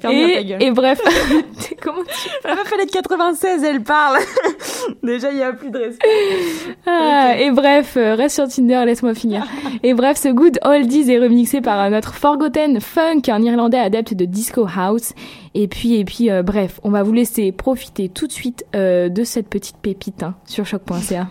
Ferme 0.00 0.14
bien 0.14 0.28
ta 0.28 0.40
Et, 0.40 0.44
gueule. 0.44 0.62
et 0.62 0.70
bref, 0.70 1.00
comment 1.82 2.02
tu 2.04 2.28
La 2.48 2.54
meuf, 2.54 2.70
elle 2.74 2.80
est 2.82 2.86
de 2.86 2.90
96, 2.90 3.64
elle 3.64 3.82
parle. 3.82 4.18
Déjà, 5.02 5.30
il 5.32 5.38
y 5.38 5.42
a 5.42 5.52
plus 5.52 5.70
de 5.70 5.78
respect. 5.78 6.08
Ah, 6.86 7.34
Et 7.38 7.50
bref, 7.50 7.94
euh, 7.96 8.14
reste 8.14 8.34
sur 8.36 8.48
Tinder, 8.48 8.82
laisse-moi 8.86 9.14
finir. 9.14 9.44
et 9.82 9.94
bref, 9.94 10.18
ce 10.18 10.28
Good 10.28 10.58
Oldies 10.62 11.10
est 11.10 11.18
remixé 11.18 11.60
par 11.60 11.80
euh, 11.80 11.88
notre 11.90 12.14
Forgotten 12.14 12.80
Funk, 12.80 13.22
un 13.28 13.42
Irlandais 13.42 13.78
adepte 13.78 14.14
de 14.14 14.24
disco 14.24 14.66
house. 14.76 15.12
Et 15.54 15.68
puis, 15.68 15.94
et 15.96 16.04
puis, 16.04 16.30
euh, 16.30 16.42
bref, 16.42 16.80
on 16.82 16.90
va 16.90 17.02
vous 17.02 17.12
laisser 17.12 17.52
profiter 17.52 18.08
tout 18.08 18.26
de 18.26 18.32
suite 18.32 18.64
euh, 18.74 19.08
de 19.08 19.24
cette 19.24 19.48
petite 19.48 19.76
pépite 19.76 20.22
hein, 20.22 20.34
sur 20.46 20.64
choc.ca. 20.66 21.28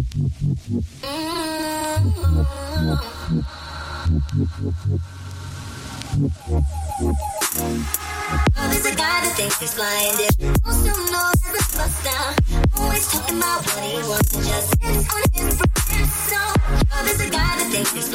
There's 0.00 0.16
a 8.86 8.94
guy 8.96 9.20
that 9.20 9.34
thinks 9.36 9.60
he's 9.60 9.76
a 9.76 10.16
buster. 11.76 12.16
Always 12.78 13.04
talking 13.12 13.36
about 13.36 13.60
what 13.66 13.84
he 13.84 13.98
wants 14.08 14.32
just 14.32 14.82
on 14.82 14.94
oh, 16.92 17.02
there's 17.04 17.20
a 17.20 17.28
guy 17.30 17.56
that 17.58 17.68
thinks 17.70 17.92
he's. 17.92 18.08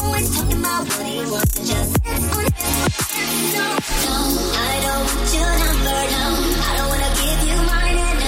Always 0.00 0.34
talking 0.34 0.58
about 0.58 0.88
what 0.88 1.06
he 1.06 1.20
wants 1.30 1.58
just 1.68 2.00
on 2.06 2.20
I 4.56 4.80
don't 4.80 5.04
want 5.04 5.34
your 5.34 5.58
number, 5.58 6.00
no. 6.14 6.24
I 6.64 6.66
don't 6.78 6.88
wanna 6.88 7.10
give 7.20 7.40
you 7.48 7.56
mine, 7.66 7.98
and 7.98 8.27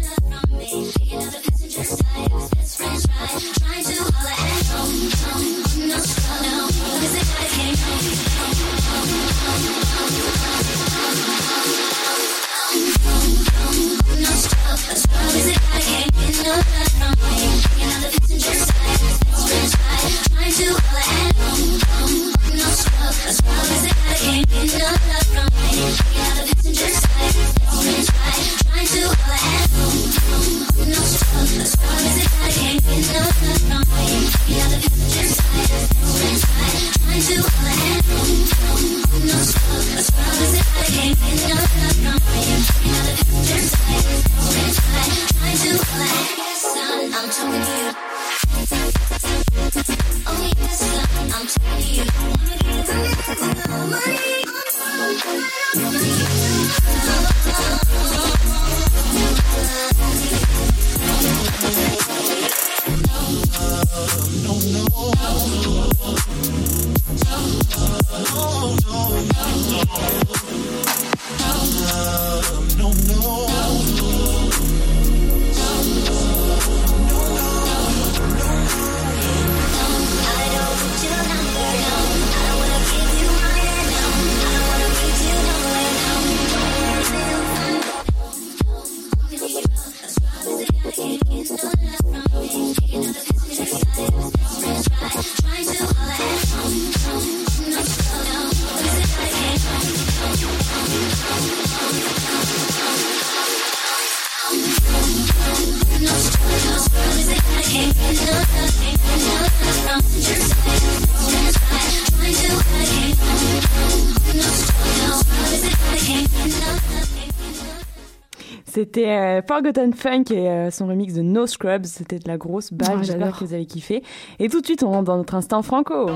C'était 118.93 119.07
euh, 119.07 119.41
Forgotten 119.47 119.93
Funk 119.93 120.25
et 120.31 120.49
euh, 120.49 120.69
son 120.69 120.87
remix 120.87 121.13
de 121.13 121.21
No 121.21 121.47
Scrubs. 121.47 121.85
C'était 121.85 122.19
de 122.19 122.27
la 122.27 122.35
grosse 122.35 122.73
balle. 122.73 122.97
J'espère 122.97 123.19
j'adore. 123.19 123.39
que 123.39 123.45
vous 123.45 123.53
avez 123.53 123.65
kiffé. 123.65 124.03
Et 124.37 124.49
tout 124.49 124.59
de 124.59 124.65
suite, 124.65 124.83
on 124.83 124.91
rentre 124.91 125.05
dans 125.05 125.15
notre 125.15 125.33
instant 125.33 125.61
franco. 125.61 126.09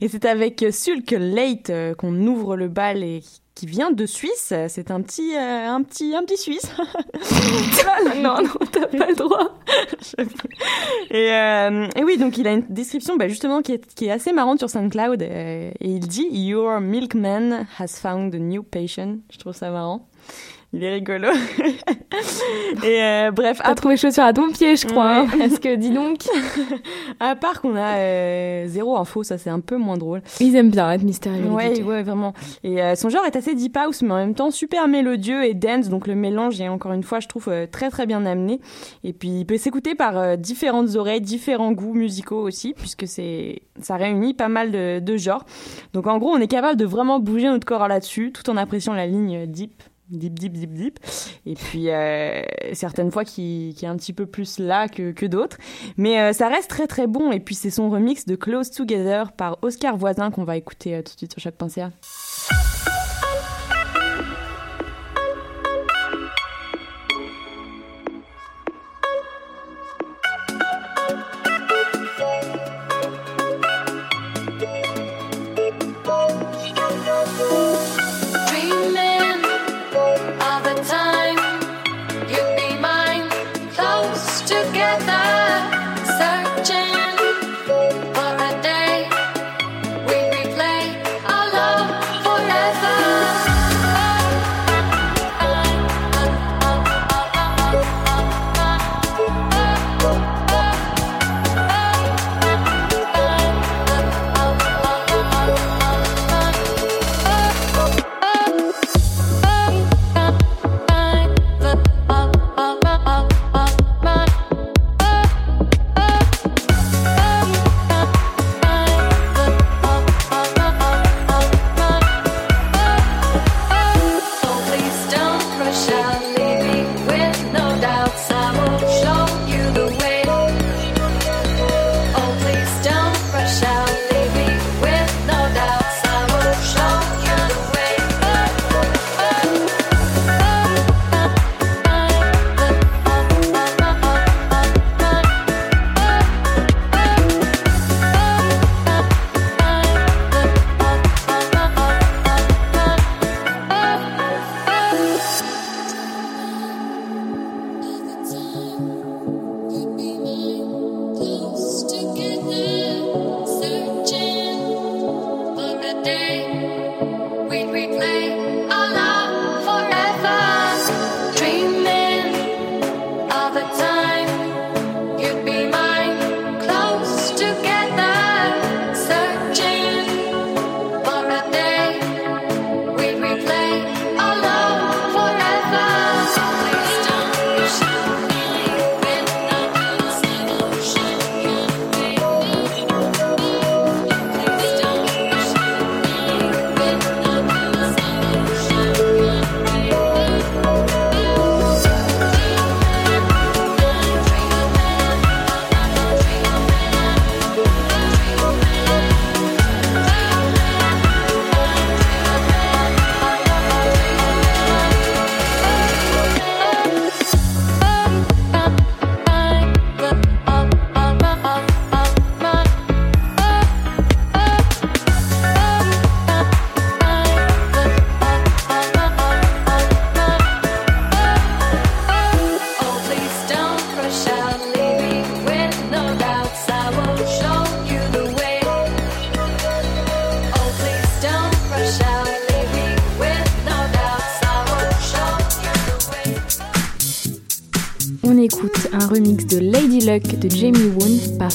Et 0.00 0.06
c'est 0.06 0.24
avec 0.26 0.64
Sulk 0.70 1.10
Late 1.10 1.70
euh, 1.70 1.94
qu'on 1.96 2.14
ouvre 2.24 2.54
le 2.56 2.68
bal 2.68 3.02
et 3.02 3.20
qui- 3.66 3.70
vient 3.70 3.90
de 3.90 4.06
Suisse. 4.06 4.52
C'est 4.68 4.90
un 4.90 5.00
petit, 5.02 5.34
euh, 5.36 5.68
un 5.68 5.82
petit, 5.82 6.14
un 6.14 6.22
petit 6.24 6.36
Suisse. 6.38 6.66
non, 8.22 8.42
non, 8.42 8.50
t'as 8.72 8.86
pas 8.86 9.06
le 9.06 9.14
droit. 9.14 9.58
Et, 11.10 11.32
euh, 11.32 11.86
et 11.96 12.02
oui, 12.04 12.16
donc 12.18 12.38
il 12.38 12.46
a 12.46 12.52
une 12.52 12.64
description 12.68 13.16
bah, 13.16 13.28
justement 13.28 13.62
qui 13.62 13.72
est, 13.72 13.94
qui 13.94 14.06
est 14.06 14.10
assez 14.10 14.32
marrante 14.32 14.58
sur 14.58 14.70
SoundCloud. 14.70 15.22
euh, 15.22 15.70
et 15.80 15.88
il 15.88 16.00
dit 16.00 16.26
Your 16.30 16.80
milkman 16.80 17.66
has 17.78 17.88
found 18.00 18.34
a 18.34 18.38
new 18.38 18.62
patient. 18.62 19.18
Je 19.30 19.38
trouve 19.38 19.54
ça 19.54 19.70
marrant. 19.70 20.08
Il 20.76 20.82
est 20.82 20.94
rigolo. 20.94 21.28
Et 22.84 23.02
euh, 23.02 23.30
bref, 23.30 23.60
T'as 23.62 23.74
trouvé 23.74 23.96
chaussure 23.96 24.24
à 24.24 24.32
ton 24.32 24.50
pied, 24.50 24.74
je 24.76 24.86
crois. 24.86 25.18
hein, 25.18 25.26
Ouais. 25.32 25.38
parce 25.48 25.58
que 25.60 25.74
dis 25.76 25.90
donc, 25.90 26.18
à 27.20 27.36
part 27.36 27.60
qu'on 27.60 27.76
a 27.76 27.96
euh, 27.98 28.66
zéro 28.66 28.96
info, 28.96 29.22
ça 29.22 29.38
c'est 29.38 29.50
un 29.50 29.60
peu 29.60 29.76
moins 29.76 29.96
drôle. 29.96 30.22
ils 30.40 30.54
aiment 30.56 30.70
bien 30.70 30.90
être 30.92 31.02
mystérieux. 31.04 31.46
Ouais, 31.48 31.80
ouais, 31.82 32.02
vraiment. 32.02 32.34
Et 32.64 32.82
euh, 32.82 32.94
son 32.96 33.08
genre 33.08 33.24
est 33.24 33.36
assez 33.36 33.54
deep 33.54 33.76
house, 33.76 34.02
mais 34.02 34.12
en 34.12 34.16
même 34.16 34.34
temps 34.34 34.50
super 34.50 34.88
mélodieux 34.88 35.44
et 35.44 35.54
dance. 35.54 35.88
Donc 35.88 36.06
le 36.06 36.14
mélange 36.16 36.60
est 36.60 36.68
encore 36.68 36.92
une 36.92 37.02
fois, 37.04 37.20
je 37.20 37.28
trouve, 37.28 37.50
très 37.70 37.90
très 37.90 38.06
bien 38.06 38.26
amené. 38.26 38.60
Et 39.04 39.12
puis 39.12 39.28
il 39.28 39.44
peut 39.46 39.56
s'écouter 39.58 39.94
par 39.94 40.36
différentes 40.36 40.96
oreilles, 40.96 41.20
différents 41.20 41.72
goûts 41.72 41.94
musicaux 41.94 42.40
aussi, 42.42 42.74
puisque 42.74 43.06
c'est 43.06 43.62
ça 43.80 43.96
réunit 43.96 44.34
pas 44.34 44.48
mal 44.48 44.70
de, 44.72 44.98
de 44.98 45.16
genres. 45.16 45.44
Donc 45.92 46.06
en 46.08 46.18
gros, 46.18 46.30
on 46.30 46.38
est 46.38 46.48
capable 46.48 46.78
de 46.78 46.84
vraiment 46.84 47.20
bouger 47.20 47.46
notre 47.48 47.66
corps 47.66 47.86
là-dessus, 47.88 48.32
tout 48.32 48.48
en 48.50 48.56
appréciant 48.56 48.92
la 48.92 49.06
ligne 49.06 49.46
deep. 49.46 49.82
Deep, 50.10 50.38
deep, 50.38 50.52
deep, 50.52 50.74
deep. 50.74 50.98
Et 51.46 51.54
puis, 51.54 51.90
euh, 51.90 52.42
certaines 52.72 53.10
fois 53.10 53.24
qui, 53.24 53.74
qui 53.76 53.84
est 53.84 53.88
un 53.88 53.96
petit 53.96 54.12
peu 54.12 54.26
plus 54.26 54.58
là 54.58 54.86
que, 54.86 55.12
que 55.12 55.26
d'autres. 55.26 55.56
Mais 55.96 56.20
euh, 56.20 56.32
ça 56.32 56.48
reste 56.48 56.68
très, 56.68 56.86
très 56.86 57.06
bon. 57.06 57.32
Et 57.32 57.40
puis, 57.40 57.54
c'est 57.54 57.70
son 57.70 57.88
remix 57.88 58.26
de 58.26 58.36
Close 58.36 58.70
Together 58.70 59.32
par 59.32 59.58
Oscar 59.62 59.96
Voisin 59.96 60.30
qu'on 60.30 60.44
va 60.44 60.56
écouter 60.56 60.94
euh, 60.94 61.02
tout 61.02 61.14
de 61.14 61.18
suite 61.18 61.32
sur 61.32 61.40
chaque. 61.40 61.54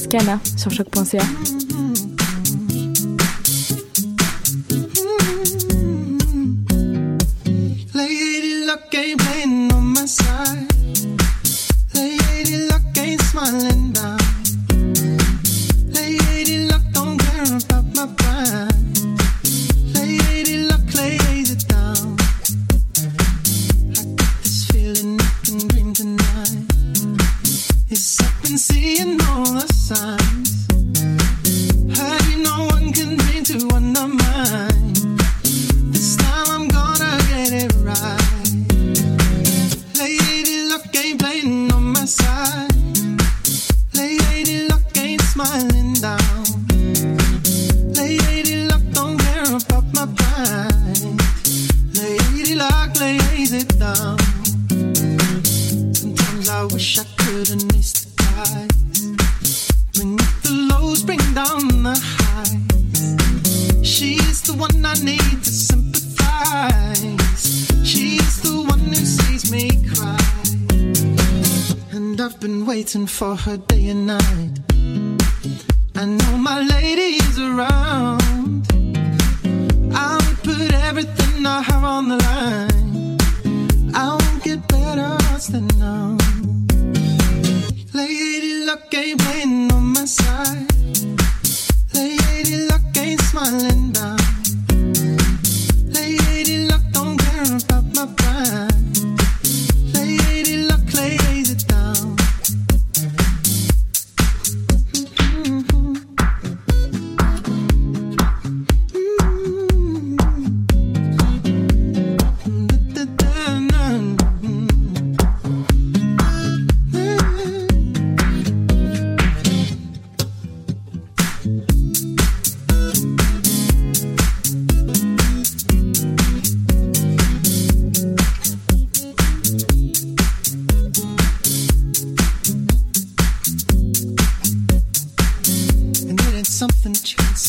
Scana 0.10 0.40
sur 0.58 0.72
choc.ca. 0.72 1.69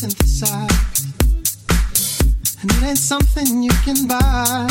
And 0.02 0.14
it 2.62 2.82
ain't 2.82 2.96
something 2.96 3.62
you 3.62 3.70
can 3.84 4.06
buy. 4.06 4.66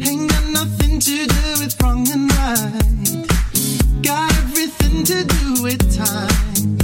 Ain't 0.00 0.30
got 0.30 0.46
nothing 0.50 0.98
to 0.98 1.26
do 1.26 1.60
with 1.60 1.76
wrong 1.82 2.08
and 2.10 2.32
right. 2.32 3.26
Got 4.02 4.32
everything 4.38 5.04
to 5.04 5.24
do 5.24 5.62
with 5.62 5.94
time. 5.94 6.78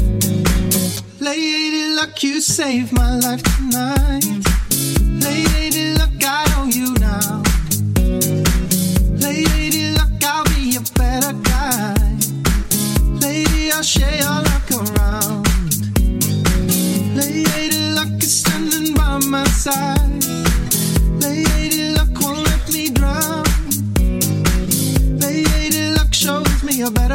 Lady 1.18 1.95
luck, 1.95 2.22
you 2.22 2.43
saved 2.43 2.93
my 2.93 3.16
life 3.20 3.43
tonight. 3.57 4.27
Lady 5.01 5.95
luck, 5.95 6.11
I 6.22 6.45
owe 6.59 6.66
you 6.66 6.93
now. 7.01 7.43
Lady 9.16 9.93
luck, 9.93 10.22
I'll 10.22 10.45
be 10.45 10.77
a 10.77 10.83
better 10.93 11.33
guy. 11.33 11.95
Lady, 13.24 13.72
I'll 13.72 13.83
share 13.83 14.16
your 14.18 14.43
luck 14.43 14.70
around. 14.72 15.26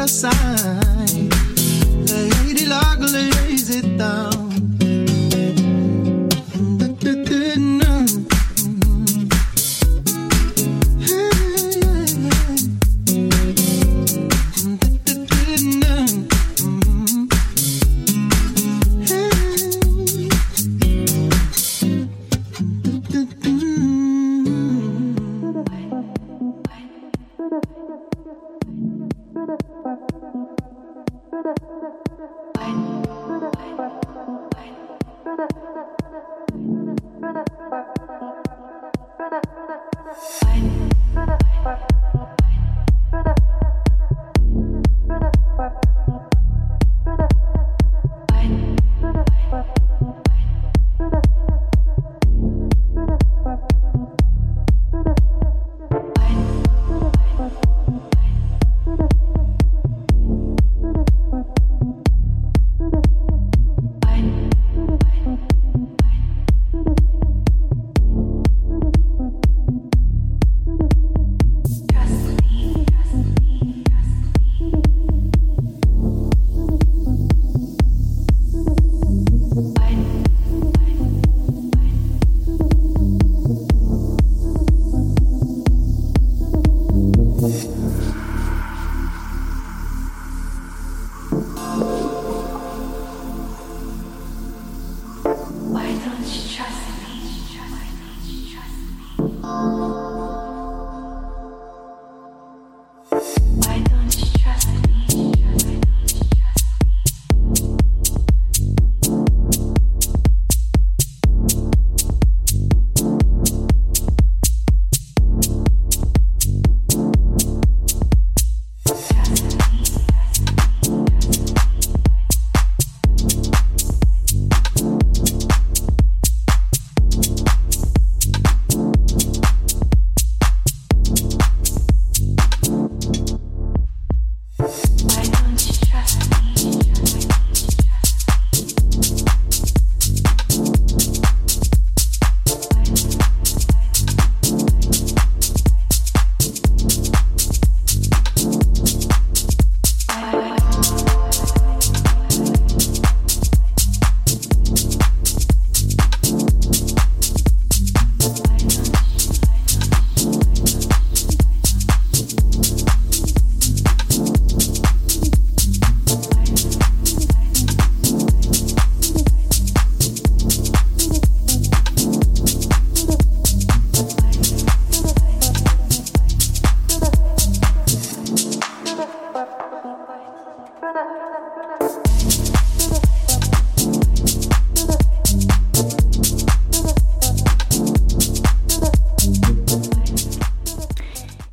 aside. 0.02 1.30
The 2.08 2.44
lady 2.44 2.66
log 2.66 3.00
lays 3.00 3.70
it 3.70 3.96
down. 3.96 4.31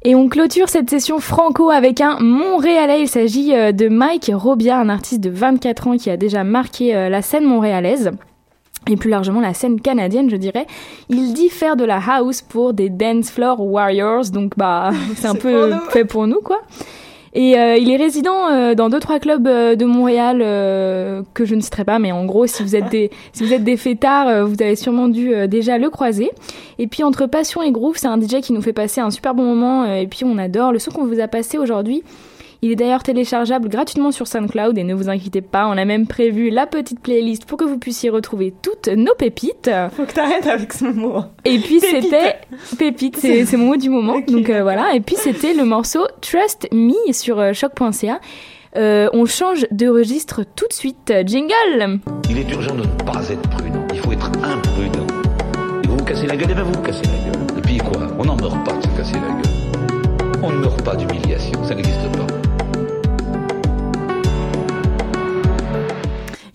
Et 0.09 0.15
on 0.15 0.27
clôture 0.27 0.69
cette 0.69 0.89
session 0.89 1.19
franco 1.19 1.69
avec 1.69 2.01
un 2.01 2.17
Montréalais. 2.19 3.01
Il 3.01 3.07
s'agit 3.07 3.53
euh, 3.53 3.71
de 3.71 3.89
Mike 3.89 4.31
Robia, 4.33 4.79
un 4.79 4.89
artiste 4.89 5.21
de 5.21 5.29
24 5.29 5.87
ans 5.87 5.97
qui 5.97 6.09
a 6.09 6.17
déjà 6.17 6.43
marqué 6.43 6.95
euh, 6.95 7.09
la 7.09 7.21
scène 7.21 7.45
montréalaise. 7.45 8.09
Et 8.89 8.95
plus 8.95 9.11
largement 9.11 9.39
la 9.39 9.53
scène 9.53 9.79
canadienne, 9.79 10.27
je 10.31 10.35
dirais. 10.35 10.65
Il 11.09 11.33
dit 11.33 11.49
faire 11.49 11.75
de 11.75 11.85
la 11.85 11.99
house 11.99 12.41
pour 12.41 12.73
des 12.73 12.89
dance 12.89 13.29
floor 13.29 13.63
warriors, 13.63 14.31
donc 14.33 14.57
bah 14.57 14.89
c'est 15.15 15.27
un 15.27 15.35
peu 15.35 15.69
pour 15.69 15.91
fait 15.91 16.05
pour 16.05 16.25
nous 16.25 16.41
quoi. 16.41 16.57
Et 17.33 17.59
euh, 17.59 17.77
il 17.77 17.91
est 17.91 17.97
résident 17.97 18.49
euh, 18.51 18.73
dans 18.75 18.89
deux 18.89 18.99
trois 18.99 19.19
clubs 19.19 19.47
euh, 19.47 19.75
de 19.75 19.85
Montréal 19.85 20.41
euh, 20.41 21.21
que 21.33 21.45
je 21.45 21.55
ne 21.55 21.61
citerai 21.61 21.85
pas, 21.85 21.99
mais 21.99 22.11
en 22.11 22.25
gros, 22.25 22.47
si 22.47 22.63
vous 22.63 22.75
êtes 22.75 22.89
des 22.89 23.11
si 23.33 23.43
vous 23.45 23.53
êtes 23.53 23.63
des 23.63 23.77
fêtards, 23.77 24.27
euh, 24.27 24.45
vous 24.45 24.55
avez 24.61 24.75
sûrement 24.75 25.07
dû 25.07 25.33
euh, 25.33 25.47
déjà 25.47 25.77
le 25.77 25.89
croiser. 25.89 26.31
Et 26.79 26.87
puis 26.87 27.03
entre 27.03 27.27
passion 27.27 27.61
et 27.61 27.71
groove, 27.71 27.97
c'est 27.97 28.07
un 28.07 28.19
DJ 28.19 28.41
qui 28.41 28.53
nous 28.53 28.61
fait 28.61 28.73
passer 28.73 29.01
un 29.01 29.11
super 29.11 29.35
bon 29.35 29.43
moment. 29.43 29.83
euh, 29.83 29.95
et 29.95 30.07
puis 30.07 30.23
on 30.25 30.37
adore 30.37 30.71
le 30.71 30.79
son 30.79 30.91
qu'on 30.91 31.05
vous 31.05 31.19
a 31.19 31.27
passé 31.27 31.57
aujourd'hui. 31.57 32.03
Il 32.61 32.71
est 32.71 32.75
d'ailleurs 32.75 33.03
téléchargeable 33.03 33.69
gratuitement 33.69 34.11
sur 34.11 34.27
SoundCloud 34.27 34.77
et 34.77 34.83
ne 34.83 34.93
vous 34.93 35.07
inquiétez 35.07 35.41
pas, 35.41 35.67
on 35.67 35.77
a 35.77 35.85
même 35.85 36.07
prévu 36.07 36.49
la 36.49 36.67
petite 36.67 36.99
playlist 36.99 37.45
pour 37.45 37.57
que 37.57 37.63
vous 37.63 37.77
puissiez 37.77 38.09
retrouver 38.09 38.53
toutes 38.61 38.89
nos 38.89 39.15
pépites. 39.15 39.71
Faut 39.95 40.03
que 40.03 40.11
t'arrêtes 40.11 40.45
avec 40.45 40.73
ce 40.73 40.85
mot. 40.85 41.23
Et 41.45 41.57
puis 41.59 41.79
c'était 41.79 42.35
pépite, 42.77 43.15
c'est 43.15 43.45
c'est 43.45 43.55
mon 43.55 43.67
mot 43.67 43.77
du 43.77 43.89
moment. 43.89 44.19
Donc 44.27 44.49
euh, 44.49 44.61
voilà. 44.61 44.93
Et 44.93 44.99
puis 44.99 45.15
c'était 45.15 45.53
le 45.53 45.63
morceau 45.63 46.05
Trust 46.19 46.67
Me 46.73 47.13
sur 47.13 47.39
euh, 47.39 47.53
choc.ca. 47.53 48.19
Euh, 48.75 49.07
on 49.13 49.25
change 49.25 49.65
de 49.71 49.87
registre 49.87 50.43
tout 50.55 50.67
de 50.67 50.73
suite. 50.73 51.13
Jingle. 51.25 51.99
Il 52.29 52.37
est 52.37 52.51
urgent 52.51 52.75
de 52.75 52.81
ne 52.81 53.03
pas 53.05 53.27
être 53.29 53.49
prudent. 53.49 53.87
Il 53.93 53.99
faut 53.99 54.11
être 54.11 54.29
imprudent. 54.43 55.07
Et 55.83 55.87
vous 55.87 55.97
vous 55.97 56.03
cassez 56.03 56.27
la 56.27 56.35
gueule, 56.35 56.51
et 56.51 56.53
ben 56.53 56.63
vous 56.63 56.73
vous 56.73 56.81
cassez 56.81 57.03
la 57.03 57.31
gueule. 57.31 57.57
Et 57.57 57.61
puis 57.61 57.77
quoi? 57.77 58.01
On 58.19 58.25
n'en 58.25 58.35
meurt 58.35 58.65
pas 58.65 58.73
de 58.73 58.83
se 58.83 58.87
casser 58.97 59.13
la 59.13 59.31
gueule. 59.31 60.39
On 60.43 60.51
ne 60.51 60.57
meurt 60.57 60.81
pas 60.83 60.95
d'humiliation, 60.95 61.63
ça 61.63 61.73
n'existe 61.73 62.11
pas. 62.17 62.28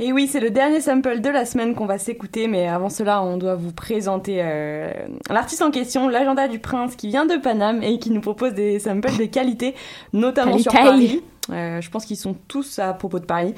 Et 0.05 0.13
oui, 0.13 0.29
c'est 0.31 0.41
le 0.41 0.51
dernier 0.51 0.83
sample 0.83 1.23
de 1.23 1.31
la 1.31 1.47
semaine 1.47 1.75
qu'on 1.75 1.87
va 1.87 1.97
s'écouter, 1.97 2.47
mais 2.47 2.69
avant 2.69 2.91
cela, 2.91 3.23
on 3.23 3.39
doit 3.39 3.55
vous 3.55 3.73
présenter 3.73 4.41
euh, 4.43 4.93
l'artiste 5.31 5.63
en 5.63 5.71
question, 5.71 6.11
l'agenda 6.11 6.47
du 6.47 6.59
prince, 6.59 6.95
qui 6.95 7.09
vient 7.09 7.25
de 7.25 7.37
Paname 7.37 7.83
et 7.83 7.99
qui 7.99 8.11
nous 8.11 8.21
propose 8.21 8.53
des 8.53 8.79
samples 8.81 9.17
de 9.19 9.25
qualité, 9.25 9.75
notamment 10.13 10.59
sur. 10.59 10.73
Paris. 10.73 11.23
Euh, 11.51 11.81
je 11.81 11.91
pense 11.91 12.07
qu'ils 12.07 12.17
sont 12.17 12.35
tous 12.49 12.79
à 12.79 12.93
propos 12.95 13.19
de 13.19 13.27
Paris, 13.27 13.55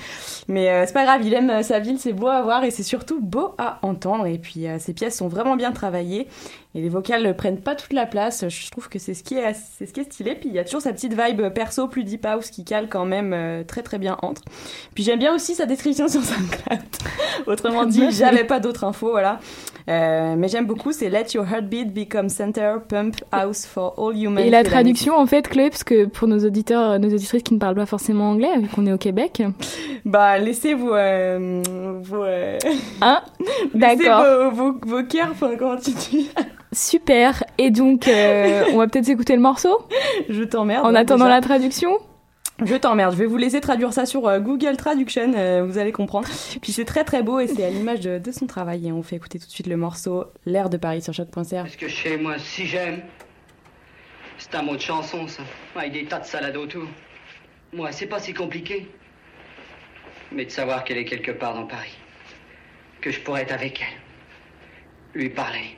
mais 0.48 0.68
euh, 0.68 0.84
c'est 0.86 0.92
pas 0.92 1.04
grave. 1.04 1.20
Il 1.24 1.32
aime 1.34 1.50
euh, 1.50 1.62
sa 1.62 1.78
ville, 1.78 1.98
c'est 1.98 2.12
beau 2.12 2.26
à 2.26 2.42
voir 2.42 2.64
et 2.64 2.70
c'est 2.70 2.82
surtout 2.82 3.20
beau 3.20 3.54
à 3.58 3.78
entendre. 3.82 4.26
Et 4.26 4.38
puis 4.38 4.66
ses 4.78 4.92
pièces 4.92 5.16
sont 5.16 5.28
vraiment 5.28 5.56
bien 5.56 5.72
travaillées 5.72 6.26
et 6.76 6.80
les 6.82 6.90
vocales 6.90 7.22
ne 7.22 7.32
prennent 7.32 7.60
pas 7.60 7.74
toute 7.74 7.94
la 7.94 8.04
place. 8.04 8.46
Je 8.48 8.70
trouve 8.70 8.90
que 8.90 8.98
c'est 8.98 9.14
ce 9.14 9.24
qui 9.24 9.34
est, 9.34 9.54
c'est 9.54 9.86
ce 9.86 9.94
qui 9.94 10.00
est 10.00 10.12
stylé. 10.12 10.34
Puis 10.34 10.50
il 10.50 10.54
y 10.54 10.58
a 10.58 10.64
toujours 10.64 10.82
sa 10.82 10.92
petite 10.92 11.18
vibe 11.18 11.48
perso 11.54 11.88
plus 11.88 12.04
deep 12.04 12.26
house 12.26 12.50
qui 12.50 12.64
cale 12.64 12.90
quand 12.90 13.06
même 13.06 13.32
euh, 13.32 13.64
très 13.64 13.82
très 13.82 13.98
bien 13.98 14.18
entre. 14.20 14.42
Puis 14.94 15.02
j'aime 15.02 15.18
bien 15.18 15.34
aussi 15.34 15.54
sa 15.54 15.64
description 15.64 16.06
sur 16.08 16.22
SoundCloud. 16.22 16.80
Autrement 17.46 17.86
dit, 17.86 18.10
j'avais 18.10 18.44
pas 18.44 18.60
d'autres 18.60 18.84
infos, 18.84 19.10
voilà. 19.10 19.40
Euh, 19.88 20.34
mais 20.36 20.48
j'aime 20.48 20.66
beaucoup, 20.66 20.92
c'est 20.92 21.08
Let 21.08 21.28
Your 21.34 21.46
Heartbeat 21.46 21.94
Become 21.94 22.28
Center 22.28 22.74
Pump 22.86 23.16
House 23.32 23.64
for 23.64 23.94
All 23.98 24.14
Humans. 24.20 24.40
Et 24.40 24.50
la 24.50 24.64
traduction 24.64 25.16
en 25.16 25.26
fait, 25.26 25.48
Chloé, 25.48 25.70
parce 25.70 25.84
que 25.84 26.04
pour 26.04 26.28
nos 26.28 26.44
auditeurs, 26.44 26.98
nos 26.98 27.08
auditrices 27.08 27.42
qui 27.42 27.54
ne 27.54 27.58
parlent 27.58 27.76
pas 27.76 27.86
forcément 27.86 28.30
anglais, 28.30 28.58
vu 28.58 28.68
qu'on 28.68 28.84
est 28.84 28.92
au 28.92 28.98
Québec. 28.98 29.42
Bah, 30.04 30.36
laissez 30.38 30.74
vos. 30.74 30.94
Euh, 30.94 31.62
vos 32.02 32.24
euh, 32.24 32.58
Hein? 33.00 33.22
laissez 33.74 34.04
D'accord. 34.04 34.50
Vos, 34.50 34.72
vos, 34.72 34.78
vos 34.84 35.02
cœurs, 35.04 35.28
enfin, 35.30 35.52
comment 35.56 35.76
tu 35.76 35.92
dis 35.92 36.30
Super. 36.76 37.42
Et 37.56 37.70
donc, 37.70 38.06
euh, 38.06 38.64
on 38.72 38.76
va 38.76 38.86
peut-être 38.86 39.08
écouter 39.08 39.34
le 39.34 39.40
morceau 39.40 39.86
Je 40.28 40.44
t'emmerde. 40.44 40.84
en 40.84 40.94
attendant 40.94 41.24
déjà. 41.24 41.36
la 41.36 41.40
traduction. 41.40 41.98
Je 42.64 42.74
t'emmerde. 42.74 43.12
Je 43.14 43.18
vais 43.18 43.26
vous 43.26 43.38
laisser 43.38 43.60
traduire 43.60 43.92
ça 43.94 44.04
sur 44.06 44.28
euh, 44.28 44.40
Google 44.40 44.76
Traduction, 44.76 45.32
euh, 45.34 45.64
vous 45.66 45.78
allez 45.78 45.92
comprendre. 45.92 46.28
Puis 46.62 46.72
c'est 46.72 46.84
très 46.84 47.04
très 47.04 47.22
beau 47.22 47.40
et 47.40 47.46
c'est 47.46 47.64
à 47.64 47.70
l'image 47.70 48.00
de, 48.00 48.18
de 48.18 48.30
son 48.30 48.46
travail. 48.46 48.88
Et 48.88 48.92
on 48.92 49.02
fait 49.02 49.16
écouter 49.16 49.38
tout 49.38 49.46
de 49.46 49.50
suite 49.50 49.66
le 49.66 49.76
morceau 49.76 50.26
L'air 50.44 50.68
de 50.68 50.76
Paris 50.76 51.00
sur 51.02 51.14
choc.ca. 51.14 51.66
Ce 51.66 51.76
que 51.78 51.88
sais, 51.88 52.18
moi, 52.18 52.38
si 52.38 52.66
j'aime, 52.66 53.00
c'est 54.36 54.54
un 54.54 54.62
mot 54.62 54.76
de 54.76 54.80
chanson, 54.80 55.26
ça. 55.28 55.42
Avec 55.74 55.92
des 55.92 56.04
tas 56.04 56.20
de 56.20 56.26
salades 56.26 56.56
autour. 56.56 56.86
Moi, 57.72 57.90
c'est 57.92 58.06
pas 58.06 58.18
si 58.20 58.34
compliqué. 58.34 58.86
Mais 60.30 60.44
de 60.44 60.50
savoir 60.50 60.84
qu'elle 60.84 60.98
est 60.98 61.04
quelque 61.04 61.32
part 61.32 61.54
dans 61.54 61.66
Paris. 61.66 61.96
Que 63.00 63.10
je 63.10 63.20
pourrais 63.20 63.42
être 63.42 63.52
avec 63.52 63.80
elle. 63.80 65.20
Lui 65.20 65.30
parler. 65.30 65.75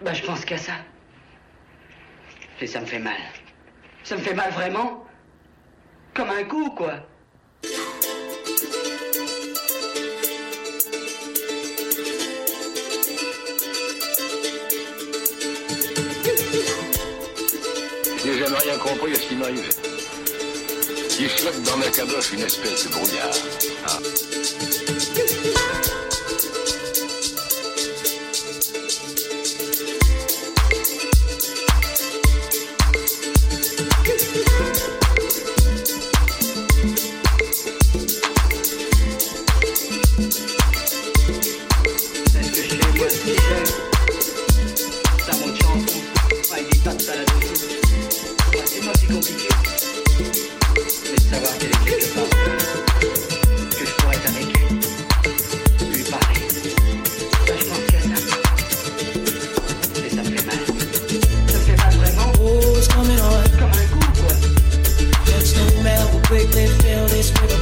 Bah, 0.00 0.12
je 0.14 0.22
pense 0.22 0.44
qu'à 0.44 0.58
ça. 0.58 0.74
Et 2.60 2.66
ça 2.66 2.80
me 2.80 2.86
fait 2.86 3.00
mal. 3.00 3.16
Ça 4.04 4.16
me 4.16 4.20
fait 4.20 4.34
mal 4.34 4.50
vraiment. 4.52 5.04
Comme 6.14 6.30
un 6.30 6.44
coup, 6.44 6.70
quoi. 6.70 6.94
Je 18.18 18.28
n'ai 18.30 18.38
jamais 18.38 18.58
rien 18.58 18.78
compris 18.78 19.12
à 19.12 19.14
ce 19.16 19.26
qui 19.26 19.34
m'arrivait. 19.34 19.68
Il 21.20 21.28
flotte 21.28 21.62
dans 21.64 21.76
ma 21.76 21.86
caboche 21.86 22.32
une 22.32 22.42
espèce 22.42 22.86
de 22.86 22.92
brouillard. 22.92 23.34
Ah. 23.86 23.98
quickly 66.28 66.66
fill 66.66 67.06
this 67.08 67.32
with 67.40 67.57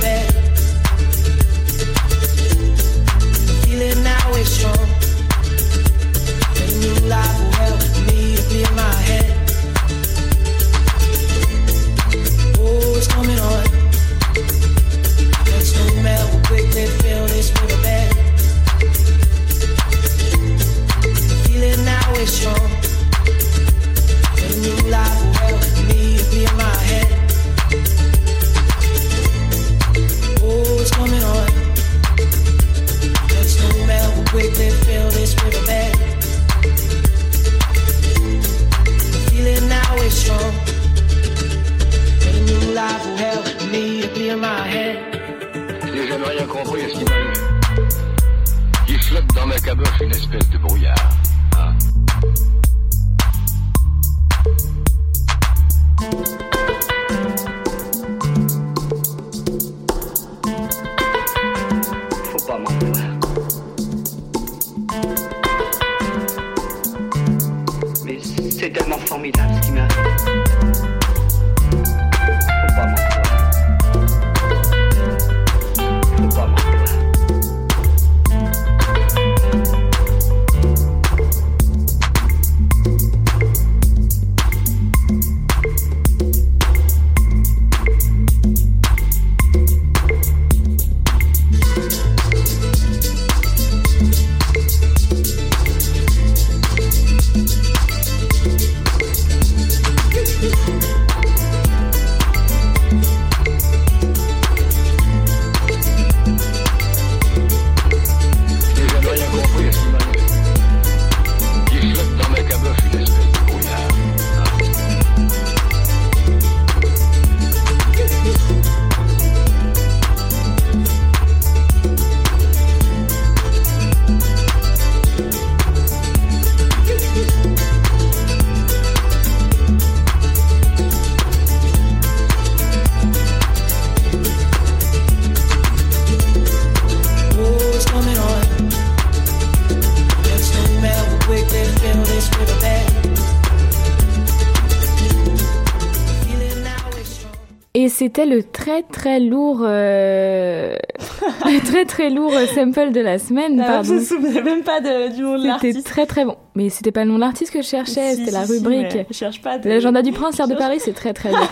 c'était 148.16 148.34
le 148.34 148.42
très 148.42 148.82
très 148.82 149.20
lourd, 149.20 149.58
euh, 149.62 150.74
le 151.44 151.60
très 151.66 151.84
très 151.84 152.08
lourd 152.08 152.32
sample 152.54 152.90
de 152.92 153.00
la 153.02 153.18
semaine. 153.18 153.56
Meuf 153.56 153.66
pardon. 153.66 153.98
se 153.98 154.00
souvenait 154.06 154.40
même 154.40 154.62
pas 154.62 154.80
de- 154.80 155.14
du 155.14 155.20
nom 155.20 155.32
de 155.34 155.36
C'était 155.40 155.48
l'artiste. 155.48 155.86
très 155.86 156.06
très 156.06 156.24
bon. 156.24 156.34
Mais 156.54 156.70
c'était 156.70 156.92
pas 156.92 157.04
le 157.04 157.10
nom 157.10 157.16
de 157.16 157.20
l'artiste 157.20 157.52
que 157.52 157.60
je 157.60 157.66
cherchais, 157.68 158.12
Si, 158.12 158.16
c'était 158.16 158.30
si, 158.30 158.34
la 158.34 158.46
si, 158.46 158.52
rubrique. 158.52 158.94
mais 158.94 159.06
je 159.10 159.14
cherche 159.14 159.42
pas 159.42 159.58
de- 159.58 159.68
L'agenda 159.68 160.00
du 160.00 160.12
prince, 160.12 160.38
l'air 160.38 160.48
de 160.48 160.54
Paris, 160.54 160.78
c'est 160.80 160.94
très 160.94 161.12
très 161.12 161.30
lourd. 161.30 161.40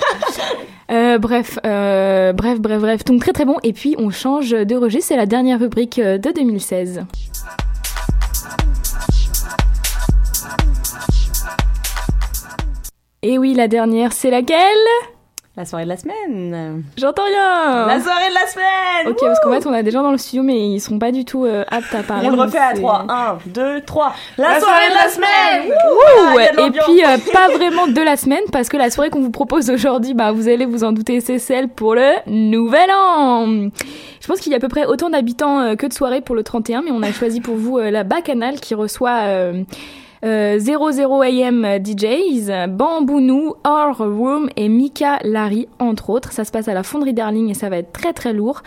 Euh, 0.90 1.16
bref, 1.16 1.58
euh, 1.64 2.34
bref, 2.34 2.60
bref, 2.60 2.78
bref. 2.80 3.04
Donc 3.06 3.22
très 3.22 3.32
très 3.32 3.46
bon. 3.46 3.56
Et 3.62 3.72
puis 3.72 3.94
on 3.98 4.10
change 4.10 4.50
de 4.50 4.76
registre, 4.76 5.08
c'est 5.08 5.16
la 5.16 5.24
dernière 5.24 5.58
rubrique 5.58 5.98
euh, 5.98 6.18
de 6.18 6.30
2016. 6.30 7.04
Et 13.22 13.38
oui, 13.38 13.54
la 13.54 13.68
dernière, 13.68 14.12
c'est 14.12 14.30
laquelle? 14.30 14.58
La 15.57 15.64
soirée 15.64 15.84
de 15.84 15.88
la 15.88 15.96
semaine. 15.96 16.82
J'entends 16.96 17.22
rien 17.26 17.86
La 17.86 18.00
soirée 18.00 18.28
de 18.28 18.34
la 18.34 18.46
semaine 18.48 19.12
Ok, 19.12 19.18
parce 19.20 19.38
qu'en 19.38 19.52
fait, 19.52 19.66
on 19.68 19.72
a 19.72 19.84
des 19.84 19.92
gens 19.92 20.02
dans 20.02 20.11
le 20.11 20.18
studio, 20.18 20.42
mais 20.42 20.59
ils 20.70 20.80
sont 20.80 20.98
pas 20.98 21.12
du 21.12 21.24
tout 21.24 21.44
euh, 21.44 21.64
aptes 21.70 21.94
à 21.94 22.02
parler. 22.02 22.26
On 22.26 22.32
le 22.34 22.42
refait 22.42 22.59
à 22.59 22.74
c'est- 22.74 22.80
3. 22.80 23.07
1, 23.09 23.38
2, 23.46 23.80
3. 23.82 24.14
La, 24.36 24.59
soirée 24.59 24.88
de 24.90 24.94
la 24.94 25.09
semaine 25.09 25.72
et 26.66 26.70
puis 26.70 27.05
euh, 27.05 27.18
pas 27.32 27.48
vraiment 27.57 27.86
de 27.86 28.00
la 28.00 28.16
semaine 28.16 28.42
parce 28.50 28.68
que 28.68 28.76
la 28.76 28.90
soirée 28.90 29.11
qu'on 29.11 29.20
vous 29.20 29.30
propose 29.30 29.70
aujourd'hui, 29.70 30.14
bah 30.14 30.32
vous 30.32 30.48
allez 30.48 30.66
vous 30.66 30.82
en 30.82 30.90
douter, 30.92 31.20
c'est 31.20 31.38
celle 31.38 31.68
pour 31.68 31.94
le 31.94 32.14
Nouvel 32.26 32.90
An. 32.90 33.46
Je 34.20 34.26
pense 34.26 34.40
qu'il 34.40 34.50
y 34.50 34.55
a 34.55 34.59
à 34.59 34.61
peu 34.61 34.68
près 34.68 34.86
autant 34.86 35.11
d'habitants 35.11 35.61
euh, 35.61 35.76
que 35.76 35.86
de 35.86 35.92
soirées 35.92 36.20
pour 36.20 36.34
le 36.34 36.42
31, 36.42 36.82
mais 36.82 36.90
on 36.90 37.02
a 37.02 37.12
choisi 37.12 37.40
pour 37.40 37.57
vous 37.57 37.78
euh, 37.78 37.90
la 37.90 38.02
Bacchanal 38.05 38.59
qui 38.59 38.74
reçoit 38.74 39.20
euh, 39.26 39.62
euh, 40.24 40.58
00 40.58 41.22
AM 41.22 41.66
DJs, 41.84 42.68
Bambounou, 42.68 43.54
Our 43.66 43.96
Room 43.98 44.48
et 44.56 44.68
Mika 44.68 45.18
Larry 45.22 45.68
entre 45.78 46.10
autres. 46.10 46.32
Ça 46.32 46.44
se 46.44 46.50
passe 46.50 46.68
à 46.68 46.74
la 46.74 46.82
Fonderie 46.82 47.14
Darling 47.14 47.50
et 47.50 47.54
ça 47.54 47.68
va 47.68 47.78
être 47.78 47.92
très 47.92 48.12
très 48.12 48.32
lourd. 48.32 48.62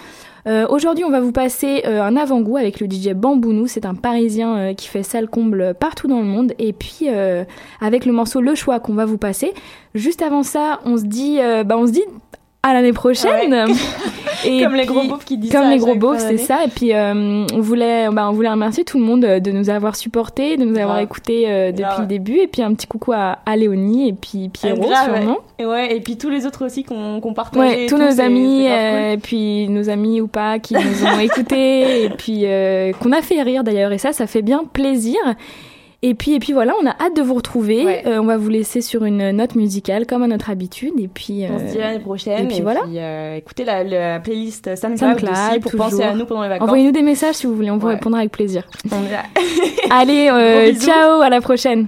Euh, 0.48 0.66
Aujourd'hui, 0.70 1.04
on 1.04 1.10
va 1.10 1.20
vous 1.20 1.34
passer 1.34 1.84
euh, 1.86 2.02
un 2.02 2.16
avant-goût 2.16 2.56
avec 2.58 2.80
le 2.80 2.88
DJ 2.90 3.10
Bambounou. 3.10 3.68
C'est 3.68 3.86
un 3.86 3.96
Parisien 3.96 4.56
euh, 4.58 4.74
qui 4.74 4.88
fait 4.88 5.04
salle 5.04 5.28
comble 5.28 5.74
partout 5.78 6.08
dans 6.08 6.20
le 6.20 6.26
monde. 6.26 6.54
Et 6.58 6.72
puis 6.72 7.08
euh, 7.10 7.44
avec 7.82 8.06
le 8.06 8.14
morceau 8.14 8.40
Le 8.40 8.56
Choix 8.56 8.80
qu'on 8.80 8.94
va 8.94 9.06
vous 9.06 9.18
passer. 9.18 9.54
Juste 9.94 10.22
avant 10.22 10.44
ça, 10.44 10.80
on 10.86 10.96
se 10.98 11.04
dit, 11.04 11.40
euh, 11.42 11.64
bah 11.64 11.76
on 11.78 11.86
se 11.88 11.92
dit 11.92 12.06
à 12.64 12.74
l'année 12.74 12.94
prochaine. 12.94 13.66
Comme 14.44 14.76
les 14.76 14.86
gros 14.86 15.04
beaufs 15.08 15.26
qui 15.26 15.38
disent 15.38 15.52
Comme 15.52 15.64
ça 15.64 15.70
les 15.70 15.78
gros 15.78 15.96
beaufs, 15.96 16.20
c'est 16.20 16.38
ça. 16.38 16.64
Et 16.66 16.70
puis 16.70 16.94
euh, 16.94 17.46
on 17.54 17.60
voulait, 17.60 18.10
bah, 18.10 18.28
on 18.30 18.34
voulait 18.34 18.50
remercier 18.50 18.84
tout 18.84 18.98
le 19.00 19.04
monde 19.04 19.26
euh, 19.26 19.40
de 19.40 19.52
nous 19.52 19.70
avoir 19.70 19.96
supportés, 19.96 20.58
de 20.58 20.66
nous 20.66 20.78
avoir 20.78 21.00
écoutés 21.00 21.46
euh, 21.48 21.72
depuis 21.72 22.02
le 22.02 22.06
début. 22.08 22.38
Et 22.40 22.48
puis 22.48 22.62
un 22.62 22.74
petit 22.74 22.88
coucou 22.88 23.14
à, 23.14 23.40
à 23.46 23.56
Léonie 23.56 24.10
et 24.10 24.14
puis 24.14 24.50
Pierrot 24.50 24.90
Ah, 24.94 25.06
sûrement. 25.06 25.32
ouais. 25.34 25.38
Et 25.60 25.66
ouais, 25.66 25.96
et 25.96 26.00
puis 26.02 26.18
tous 26.18 26.30
les 26.30 26.46
autres 26.46 26.66
aussi 26.66 26.84
qu'on 26.84 27.20
qu'on 27.20 27.34
partageait. 27.34 27.66
Ouais, 27.68 27.84
et 27.84 27.88
tous 27.88 27.98
nos 27.98 28.22
amis, 28.22 28.66
grave 28.66 28.78
cool. 28.78 29.00
euh, 29.00 29.12
et 29.14 29.18
puis 29.18 29.68
nos 29.70 29.90
amis 29.90 30.22
ou 30.22 30.28
pas 30.28 30.60
qui 30.60 30.76
nous 30.76 31.06
ont 31.06 31.20
écoutés, 31.20 32.04
et 32.06 32.10
puis 32.12 32.42
euh, 32.46 32.92
qu'on 32.94 33.12
a 33.12 33.22
fait 33.24 33.42
rire 33.42 33.64
d'ailleurs, 33.64 33.92
et 33.92 33.98
ça, 33.98 34.14
ça 34.14 34.28
fait 34.28 34.44
bien 34.44 34.64
plaisir. 34.72 35.18
Et 36.04 36.14
puis, 36.14 36.34
et 36.36 36.40
puis 36.40 36.54
voilà, 36.54 36.74
on 36.82 36.86
a 36.86 36.92
hâte 36.92 37.16
de 37.16 37.24
vous 37.24 37.34
retrouver. 37.34 38.06
Euh, 38.06 38.22
on 38.22 38.26
va 38.26 38.38
vous 38.38 38.50
laisser 38.50 38.82
sur 38.82 39.04
une 39.04 39.32
note 39.32 39.56
musicale 39.56 40.06
comme 40.06 40.22
à 40.22 40.28
notre 40.28 40.52
habitude, 40.52 40.94
et 41.00 41.08
puis. 41.08 41.44
On 41.52 41.58
se 41.58 41.74
dit 41.74 41.80
à 41.80 41.88
l'année 41.88 42.00
prochaine. 42.00 42.46
Et 42.46 42.48
puis 42.48 42.62
voilà. 42.62 42.82
euh, 42.88 43.36
écoutez 43.36 43.66
la, 43.66 43.84
la 43.84 44.20
playlist 44.20 44.76
SoundCloud, 44.76 45.24
aussi 45.24 45.60
pour 45.60 45.72
toujours. 45.72 45.86
penser 45.90 46.04
à 46.04 46.14
nous 46.14 46.26
pendant 46.26 46.44
les 46.44 46.50
vacances. 46.50 46.68
Envoyez-nous 46.68 46.92
des 46.92 47.02
messages 47.02 47.36
si 47.36 47.48
vous 47.48 47.56
voulez, 47.56 47.72
on 47.72 47.78
vous 47.78 47.88
répondra 47.88 48.20
avec 48.20 48.32
plaisir. 48.32 48.64
On 48.92 49.04
est 49.06 49.12
là. 49.12 49.24
Allez, 49.90 50.30
euh, 50.32 50.74
ciao, 50.76 51.22
à 51.22 51.30
la 51.30 51.42
prochaine. 51.42 51.88